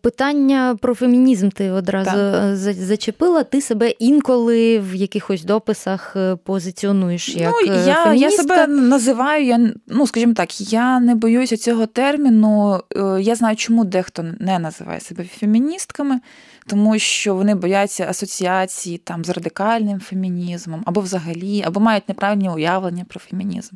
[0.00, 2.56] Питання про фемінізм ти одразу так.
[2.56, 3.44] зачепила.
[3.44, 9.44] Ти себе інколи в якихось дописах е, позиціонуєш як ну, е, я, я себе називаю,
[9.44, 12.80] я, ну скажімо так, я не боюся цього терміну.
[12.96, 16.20] Е, я знаю, чому дехто не називає себе феміністками,
[16.66, 23.04] тому що вони бояться асоціації там з радикальним фемінізмом, або взагалі, або мають неправильні уявлення
[23.08, 23.74] про фемінізм.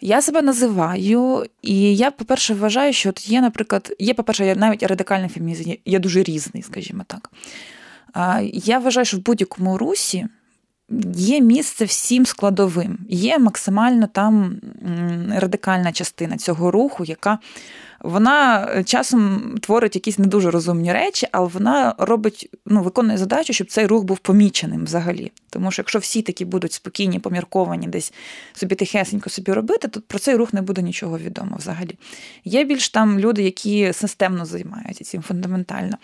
[0.00, 5.28] Я себе називаю, і я, по-перше, вважаю, що от є, наприклад, є, по-перше, навіть радикальний
[5.28, 7.30] фемінізм, є дуже різний, скажімо так.
[8.52, 10.26] Я вважаю, що в будь-якому русі
[11.14, 14.60] є місце всім складовим, є максимально там
[15.36, 17.38] радикальна частина цього руху, яка
[18.04, 23.70] вона часом творить якісь не дуже розумні речі, але вона робить, ну, виконує задачу, щоб
[23.70, 25.32] цей рух був поміченим взагалі.
[25.50, 28.12] Тому що якщо всі такі будуть спокійні, помірковані, десь
[28.52, 31.98] собі тихесенько собі робити, то про цей рух не буде нічого відомо взагалі.
[32.44, 35.96] Є більш там люди, які системно займаються цим фундаментально.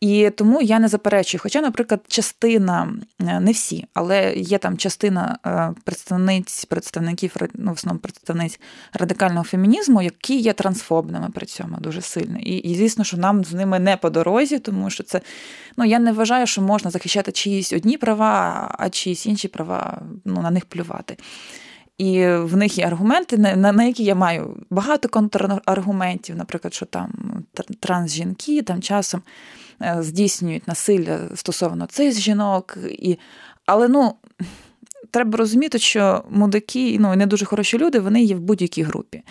[0.00, 1.40] І тому я не заперечую.
[1.42, 7.74] Хоча, наприклад, частина, е, не всі, але є там частина е, представниць, представників, ну, в
[7.74, 8.60] основному представниць
[8.92, 12.38] радикального фемінізму, які є трансфобними при цьому дуже сильно.
[12.38, 15.20] І, і звісно, що нам з ними не по дорозі, тому що це
[15.76, 20.42] ну я не вважаю, що можна захищати чиїсь одні права, а чиїсь інші права ну,
[20.42, 21.16] на них плювати.
[21.98, 27.12] І в них є аргументи, на, які я маю багато контраргументів, наприклад, що там
[27.80, 29.22] трансжінки там часом.
[29.82, 32.78] Е, здійснюють насилля стосовно цих жінок.
[32.90, 33.18] І...
[33.66, 34.14] Але ну,
[35.10, 39.22] треба розуміти, що мудаки, ну не дуже хороші люди, вони є в будь-якій групі.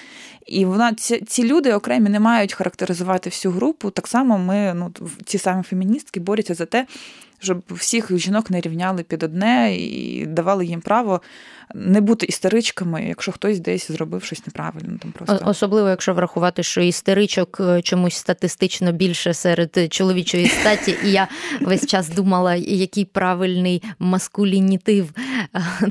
[0.46, 3.90] І вона ці, ці люди окремі не мають характеризувати всю групу.
[3.90, 4.92] Так само ми, ну,
[5.26, 6.88] ці самі феміністки, борються за те,
[7.40, 11.22] щоб всіх жінок не рівняли під одне і давали їм право
[11.74, 14.98] не бути істеричками, якщо хтось десь зробив щось неправильно.
[15.02, 21.12] Там просто особливо, якщо врахувати, що істеричок е, чомусь статистично більше серед чоловічої статі, і
[21.12, 21.28] я
[21.62, 25.10] весь час думала, який правильний маскулінітив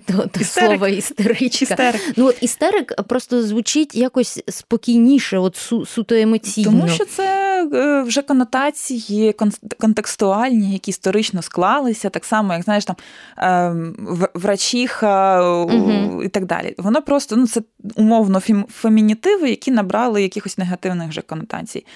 [0.08, 1.64] до, до слова істеричка.
[1.64, 2.12] Істерик.
[2.16, 6.70] Ну от істерик просто звучить якось спокійніше, от су, суто емоційно.
[6.70, 9.34] Тому що це е, вже конотації
[9.78, 12.96] контекстуальні, які історично склалися, так само, як знаєш, там
[13.36, 13.96] ем,
[14.34, 16.22] врачіха угу.
[16.22, 16.74] і так далі.
[16.78, 17.62] Воно просто ну, це
[17.94, 21.86] умовно фемінітиви, які набрали якихось негативних вже конотацій.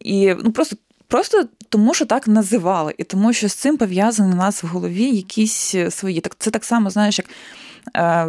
[0.00, 0.76] І ну, просто
[1.12, 5.04] Просто тому, що так називали, і тому, що з цим пов'язані у нас в голові
[5.04, 6.20] якісь свої.
[6.20, 7.28] Так це так само, знаєш, як.
[7.96, 8.28] Е,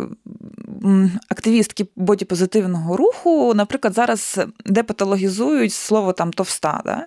[1.29, 7.05] активістки бодіпозитивного руху, наприклад, зараз депатологізують слово там товста, да?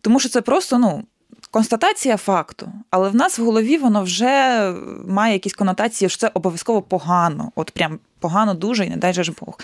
[0.00, 1.04] тому що це просто ну,
[1.50, 4.74] констатація факту, але в нас в голові воно вже
[5.06, 9.24] має якісь конотації, що це обов'язково погано, от прям погано дуже і не дай же
[9.24, 9.58] ж Бог.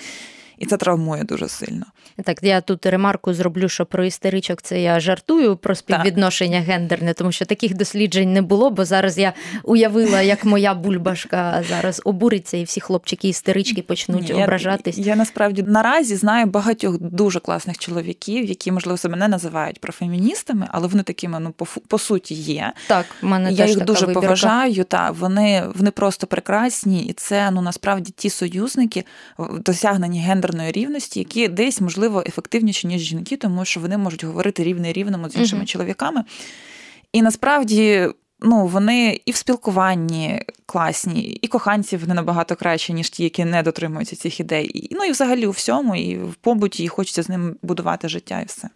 [0.59, 1.87] І це травмує дуже сильно.
[2.25, 6.67] Так, я тут ремарку зроблю, що про істеричок це я жартую про співвідношення так.
[6.67, 9.33] гендерне, тому що таких досліджень не було, бо зараз я
[9.65, 14.99] уявила, як моя бульбашка зараз обуриться, і всі хлопчики істерички почнуть Ні, ображатись.
[14.99, 20.69] Я, я насправді наразі знаю багатьох дуже класних чоловіків, які, можливо, себе не називають профеміністами,
[20.71, 22.73] але вони такими ну по по суті є.
[22.87, 24.21] Так, в мене я теж їх дуже вибірка.
[24.21, 24.85] поважаю.
[24.85, 29.05] Та вони вони просто прекрасні, і це ну насправді ті союзники
[29.39, 34.92] досягнені гендерної рівності, які десь можливо ефективніші, ніж жінки, тому що вони можуть говорити рівне
[34.92, 35.66] рівному з іншими uh-huh.
[35.66, 36.24] чоловіками.
[37.12, 38.09] І насправді.
[38.40, 43.62] Ну, вони і в спілкуванні класні, і коханці вони набагато краще, ніж ті, які не
[43.62, 44.70] дотримуються цих ідей.
[44.74, 48.40] І, Ну і взагалі у всьому, і в побуті, і хочеться з ним будувати життя,
[48.40, 48.68] і все.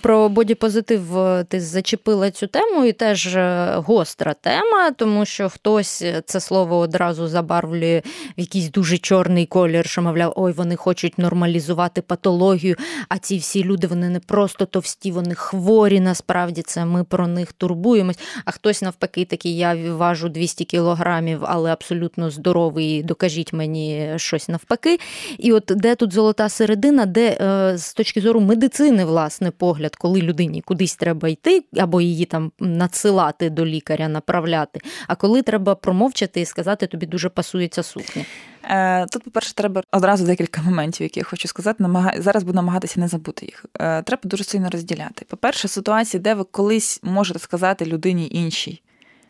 [0.00, 6.04] Про бодіпозитив е, ти зачепила цю тему, і теж е, гостра тема, тому що хтось
[6.26, 8.02] це слово одразу забарвлює
[8.38, 12.76] в якийсь дуже чорний колір, що мовляв, ой, вони хочуть нормалізувати патологію.
[13.08, 16.00] А ці всі люди вони не просто товсті, вони хворі.
[16.00, 18.18] Насправді це ми про них турбуємось.
[18.44, 23.02] А хтось навпаки, такий я важу 200 кілограмів, але абсолютно здоровий.
[23.02, 24.98] Докажіть мені щось навпаки.
[25.38, 30.20] І от де тут золота середина, де е, з точки зору медицини, власне погляд, коли
[30.20, 36.40] людині кудись треба йти, або її там надсилати до лікаря, направляти, а коли треба промовчати
[36.40, 38.24] і сказати, тобі дуже пасується сукня.
[38.64, 41.84] Е, тут, по-перше, треба одразу декілька моментів, які я хочу сказати.
[42.18, 43.64] Зараз буду намагатися не забути їх.
[43.80, 45.24] Е, треба дуже сильно розділяти.
[45.28, 48.82] По-перше, ситуації, де ви колись можете сказати людині іншій,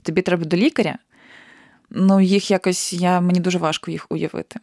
[0.03, 0.99] тобі треба до лікаря.
[1.91, 4.61] Ну, їх якось я мені дуже важко їх уявити.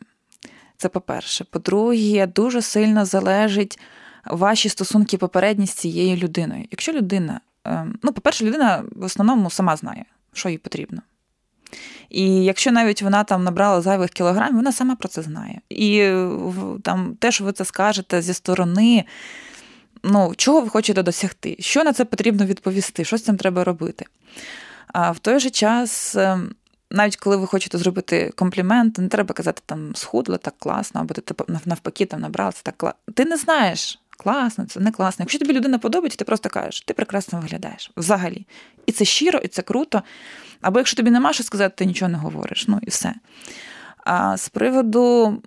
[0.77, 1.43] Це по-перше.
[1.43, 3.79] По-друге, дуже сильно залежить
[4.25, 6.65] ваші стосунки попередні з цією людиною.
[6.71, 11.01] Якщо людина, ем, ну, по-перше, людина в основному сама знає, що їй потрібно.
[12.09, 15.61] І якщо навіть вона там набрала зайвих кілограмів, вона сама про це знає.
[15.69, 16.11] І
[16.83, 19.05] там те, що ви це скажете зі сторони,
[20.03, 24.05] ну, чого ви хочете досягти, що на це потрібно відповісти, що з цим треба робити.
[24.87, 26.55] А в той же час, ем,
[26.91, 31.35] навіть коли ви хочете зробити комплімент, не треба казати там схудла так класно, або ти
[31.65, 32.99] навпаки там набралася так класно.
[33.13, 35.23] Ти не знаєш, класно, це не класно.
[35.23, 38.45] Якщо тобі людина подобається, ти просто кажеш, ти прекрасно виглядаєш взагалі.
[38.85, 40.03] І це щиро, і це круто.
[40.61, 42.67] Або якщо тобі нема що сказати, ти нічого не говориш.
[42.67, 43.13] Ну і все.
[44.05, 45.37] А з приводу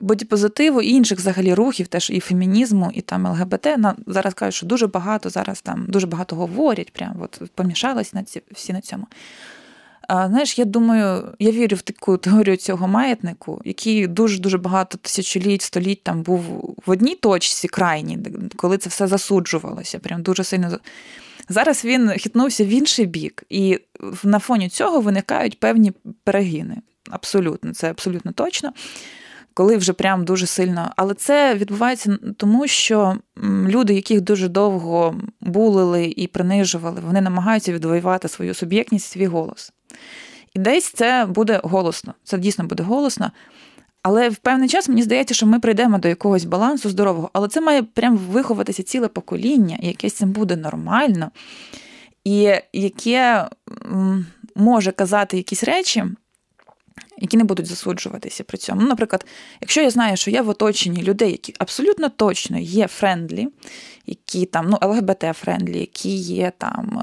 [0.00, 3.66] бодіпозитиву і інших взагалі рухів, теж і фемінізму, і там ЛГБТ,
[4.06, 8.42] зараз кажуть, що дуже багато зараз там дуже багато говорять, прям от помішались на ці,
[8.52, 9.06] всі на цьому.
[10.12, 16.02] Знаєш, я думаю, я вірю в таку теорію цього маятнику, який дуже-дуже багато тисячоліть, століть
[16.02, 16.40] там був
[16.86, 18.18] в одній точці крайній,
[18.56, 19.98] коли це все засуджувалося.
[19.98, 20.78] Прям дуже сильно.
[21.48, 23.78] Зараз він хитнувся в інший бік, і
[24.24, 25.92] на фоні цього виникають певні
[26.24, 26.76] перегини.
[27.10, 28.72] Абсолютно, це абсолютно точно.
[29.54, 30.92] Коли вже прям дуже сильно.
[30.96, 33.16] Але це відбувається тому, що
[33.68, 39.72] люди, яких дуже довго булили і принижували, вони намагаються відвоювати свою суб'єктність, свій голос.
[40.54, 42.14] І десь це буде голосно.
[42.24, 43.30] Це дійсно буде голосно.
[44.02, 47.30] Але в певний час мені здається, що ми прийдемо до якогось балансу здорового.
[47.32, 51.30] Але це має прям виховатися ціле покоління, яке цим буде нормально,
[52.24, 53.48] і яке
[54.54, 56.04] може казати якісь речі,
[57.18, 58.80] які не будуть засуджуватися при цьому.
[58.80, 59.26] Ну, Наприклад,
[59.60, 63.48] якщо я знаю, що я в оточенні людей, які абсолютно точно є friendly,
[64.06, 67.02] які там, ну, ЛГБТ- friendly, які є там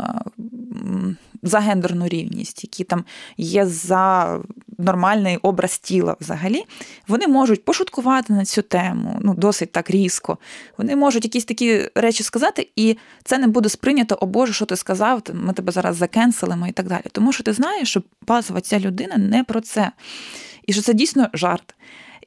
[1.44, 3.06] за гендерну рівність, які там
[3.38, 4.40] є за
[4.78, 6.66] нормальний образ тіла взагалі,
[7.08, 10.38] вони можуть пошуткувати на цю тему, ну, досить так різко.
[10.78, 14.76] Вони можуть якісь такі речі сказати, і це не буде сприйнято, о Боже, що ти
[14.76, 17.04] сказав, ми тебе зараз закенселимо і так далі.
[17.12, 19.92] Тому що ти знаєш, що базова ця людина не про це.
[20.66, 21.76] І що це дійсно жарт.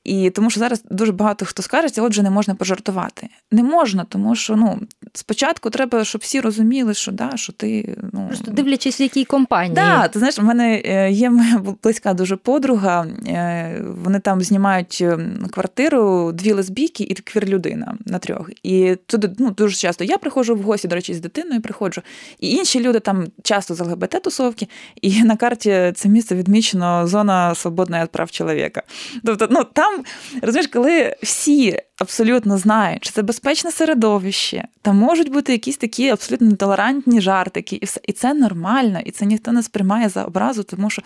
[0.05, 3.28] І тому що зараз дуже багато хто скажеться, отже, не можна пожартувати.
[3.50, 4.80] Не можна, тому що ну
[5.12, 9.74] спочатку треба, щоб всі розуміли, що да, що ти ну просто дивлячись, в якій компанії.
[9.74, 13.07] Да, ти знаєш, в мене е, є моя близька дуже подруга.
[13.26, 15.18] Е, вони там знімають е,
[15.53, 18.50] квартиру, дві лесбійки і квір людина на трьох.
[18.62, 22.03] І туди ну дуже часто я приходжу в гості, до речі, з дитиною приходжу.
[22.40, 24.68] І інші люди там часто з ЛГБТ-тусовки,
[25.03, 28.82] і на карті це місце відмічено зона свободної від прав чоловіка.
[29.24, 30.05] Тобто, ну там там
[30.43, 36.47] розумієш, коли всі абсолютно знають, що це безпечне середовище, там можуть бути якісь такі абсолютно
[36.47, 38.01] нетолерантні жартики, і все.
[38.05, 41.03] І це нормально, і це ніхто не сприймає за образу, тому що.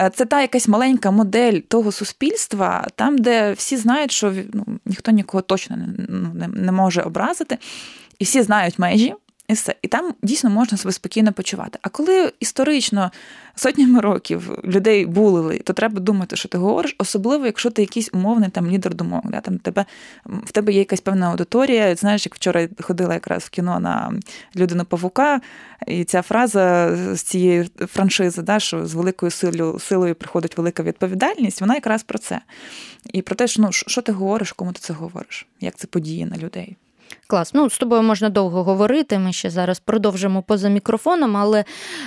[0.00, 5.10] Е, це та якась маленька модель того суспільства, там, де всі знають, що ну, ніхто
[5.10, 7.58] нікого точно не, ну, не, не може образити,
[8.18, 9.14] і всі знають межі,
[9.52, 9.74] і все.
[9.82, 11.78] І там дійсно можна себе спокійно почувати.
[11.82, 13.10] А коли історично
[13.54, 18.50] сотнями років людей булили, то треба думати, що ти говориш, особливо, якщо ти якийсь умовний
[18.50, 19.30] там лідер думок.
[19.30, 19.40] Да?
[19.40, 19.84] Там тебе,
[20.24, 21.94] В тебе є якась певна аудиторія.
[21.94, 24.12] Знаєш, як вчора ходила якраз в кіно на
[24.56, 25.40] людину павука,
[25.86, 31.60] і ця фраза з цієї франшизи, да, що з великою силою силою приходить велика відповідальність,
[31.60, 32.40] вона якраз про це.
[33.12, 36.26] І про те, що ну, що ти говориш, кому ти це говориш, як це подіє
[36.26, 36.76] на людей.
[37.26, 37.54] Клас.
[37.54, 39.18] Ну, з тобою можна довго говорити.
[39.18, 41.64] Ми ще зараз продовжимо поза мікрофоном, але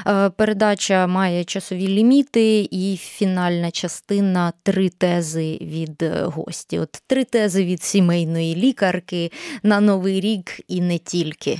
[0.08, 6.80] е, передача має часові ліміти, і фінальна частина три тези від е, гості.
[6.80, 9.32] От три тези від сімейної лікарки
[9.64, 11.60] на новий рік і не тільки.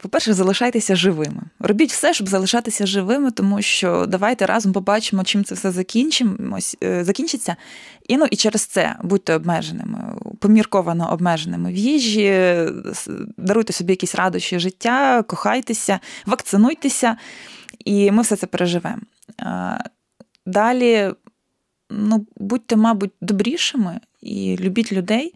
[0.00, 1.42] По-перше, залишайтеся живими.
[1.58, 7.04] Робіть все, щоб залишатися живими, тому що давайте разом побачимо, чим це все закінчимось, е,
[7.04, 7.56] закінчиться.
[8.08, 9.98] І ну і через це будьте обмеженими,
[10.40, 12.58] помірковано обмеженими в їжі,
[13.36, 17.16] даруйте собі якісь радощі життя, кохайтеся, вакцинуйтеся,
[17.84, 19.02] і ми все це переживемо.
[20.46, 21.12] Далі,
[21.90, 25.34] ну, будьте, мабуть, добрішими і любіть людей.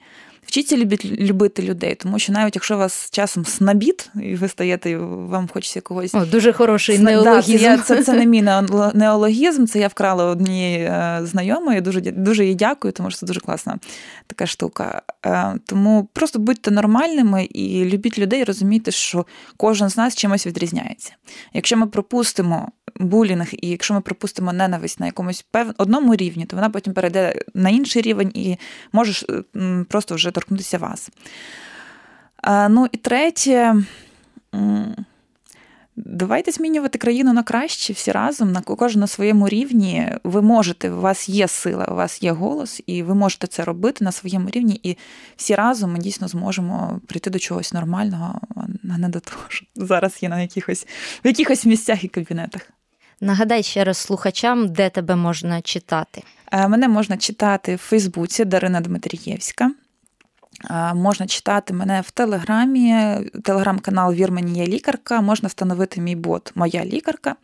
[0.49, 5.80] Вчіться любити людей, тому що навіть якщо вас часом снабіт, і ви стаєте, вам хочеться
[5.80, 6.14] когось.
[6.14, 7.11] О, Дуже хороший Сна...
[7.11, 7.64] неологізм.
[7.64, 8.42] Да, це, це це, не мій
[8.94, 11.80] неологізм, це я вкрала однієї е, знайомої.
[11.80, 13.78] Дуже дуже їй дякую, тому що це дуже класна
[14.26, 15.03] така штука.
[15.26, 19.26] Е, тому просто будьте нормальними і любіть людей, розумійте, що
[19.57, 21.12] кожен з нас чимось відрізняється.
[21.53, 25.74] Якщо ми пропустимо булінг, і якщо ми пропустимо ненависть на якомусь пев...
[25.78, 28.57] одному рівні, то вона потім перейде на інший рівень і
[28.92, 29.24] можеш
[29.88, 31.11] просто вже торкнутися вас.
[32.70, 33.74] Ну і третє.
[35.97, 40.12] Давайте змінювати країну на краще всі разом, на кожен на своєму рівні.
[40.24, 44.05] Ви можете, у вас є сила, у вас є голос, і ви можете це робити
[44.05, 44.80] на своєму рівні.
[44.82, 44.97] І
[45.36, 48.41] всі разом ми дійсно зможемо прийти до чогось нормального,
[48.95, 50.86] а не до того, що зараз є на якихось
[51.24, 52.62] в якихось місцях і кабінетах.
[53.20, 56.22] Нагадай ще раз слухачам, де тебе можна читати.
[56.53, 59.70] Е, мене можна читати в Фейсбуці Дарина Дмитрієвська.
[60.94, 65.20] Можна читати мене в Телеграмі, телеграм-канал Вір мені є лікарка.
[65.20, 67.36] Можна встановити мій бот Моя лікарка.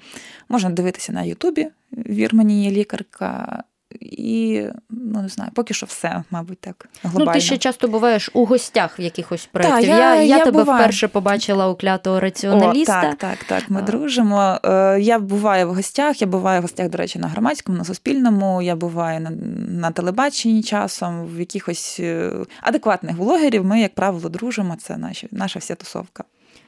[0.48, 3.62] Можна дивитися на Ютубі Вір мені є лікарка.
[4.00, 7.26] І ну не знаю, поки що все, мабуть, так глобально.
[7.26, 9.88] Ну, ти ще часто буваєш у гостях в якихось проєктів.
[9.88, 10.80] я я, я, я тебе буваю.
[10.80, 12.98] вперше побачила у клятого раціоналіста.
[12.98, 13.70] О, Так, так, так.
[13.70, 13.82] Ми а.
[13.82, 14.58] дружимо.
[14.64, 16.20] Е, я буваю в гостях.
[16.20, 18.62] Я буваю в гостях, до речі, на громадському, на суспільному.
[18.62, 19.30] Я буваю на,
[19.68, 23.64] на телебаченні часом, в якихось е, адекватних блогерів.
[23.64, 24.76] Ми, як правило, дружимо.
[24.76, 26.24] Це наші, наша вся тусовка.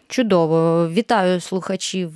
[0.09, 2.13] Чудово, вітаю слухачів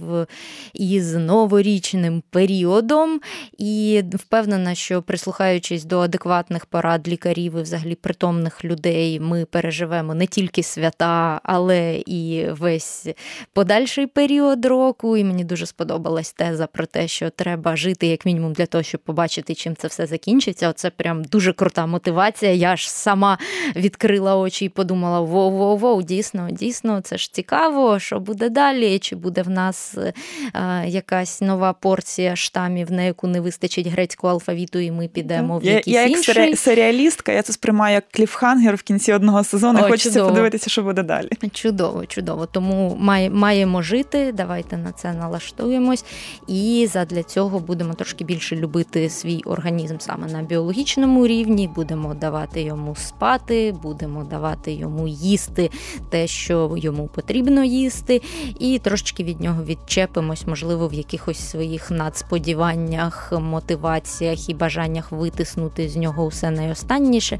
[0.74, 3.20] із новорічним періодом,
[3.58, 10.26] і впевнена, що прислухаючись до адекватних порад лікарів і взагалі притомних людей, ми переживемо не
[10.26, 13.06] тільки свята, але і весь
[13.52, 15.16] подальший період року.
[15.16, 19.00] І мені дуже сподобалась теза про те, що треба жити як мінімум для того, щоб
[19.00, 20.68] побачити, чим це все закінчиться.
[20.68, 22.52] Оце прям дуже крута мотивація.
[22.52, 23.38] Я ж сама
[23.76, 29.16] відкрила очі і подумала: воу-воу-воу, дійсно, дійсно, це ж цікаво цікаво, що буде далі, чи
[29.16, 29.98] буде в нас
[30.54, 35.64] е, якась нова порція штамів, на яку не вистачить грецького алфавіту, і ми підемо в
[35.64, 36.48] якийсь я, я інший.
[36.48, 39.80] як серіалістка, я це сприймаю як кліфхангер в кінці одного сезону.
[39.80, 40.28] О, Хочеться чудово.
[40.28, 41.28] подивитися, що буде далі.
[41.52, 42.46] Чудово, чудово.
[42.46, 44.32] Тому має, маємо жити.
[44.32, 46.04] Давайте на це налаштуємось.
[46.48, 51.68] І задля цього будемо трошки більше любити свій організм саме на біологічному рівні.
[51.68, 55.70] Будемо давати йому спати, будемо давати йому їсти
[56.10, 58.22] те, що йому потрібно їсти,
[58.58, 65.96] і трошечки від нього відчепимось, можливо, в якихось своїх надсподіваннях, мотиваціях і бажаннях витиснути з
[65.96, 67.38] нього усе найостанніше.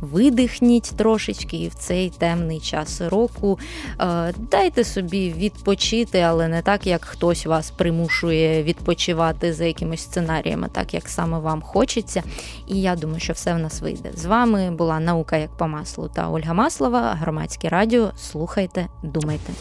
[0.00, 3.58] Видихніть трошечки і в цей темний час року.
[4.00, 10.68] Е, дайте собі відпочити, але не так, як хтось вас примушує відпочивати за якимось сценаріями,
[10.72, 12.22] так як саме вам хочеться.
[12.66, 14.10] І я думаю, що все в нас вийде.
[14.14, 18.10] З вами була наука як по маслу та Ольга Маслова, громадське радіо.
[18.16, 19.52] Слухайте, думайте.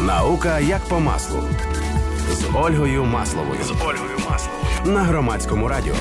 [0.00, 1.42] Наука як по маслу
[2.32, 3.62] з Ольгою Масловою.
[3.62, 5.94] З Ольгою Масловою на громадському радіо.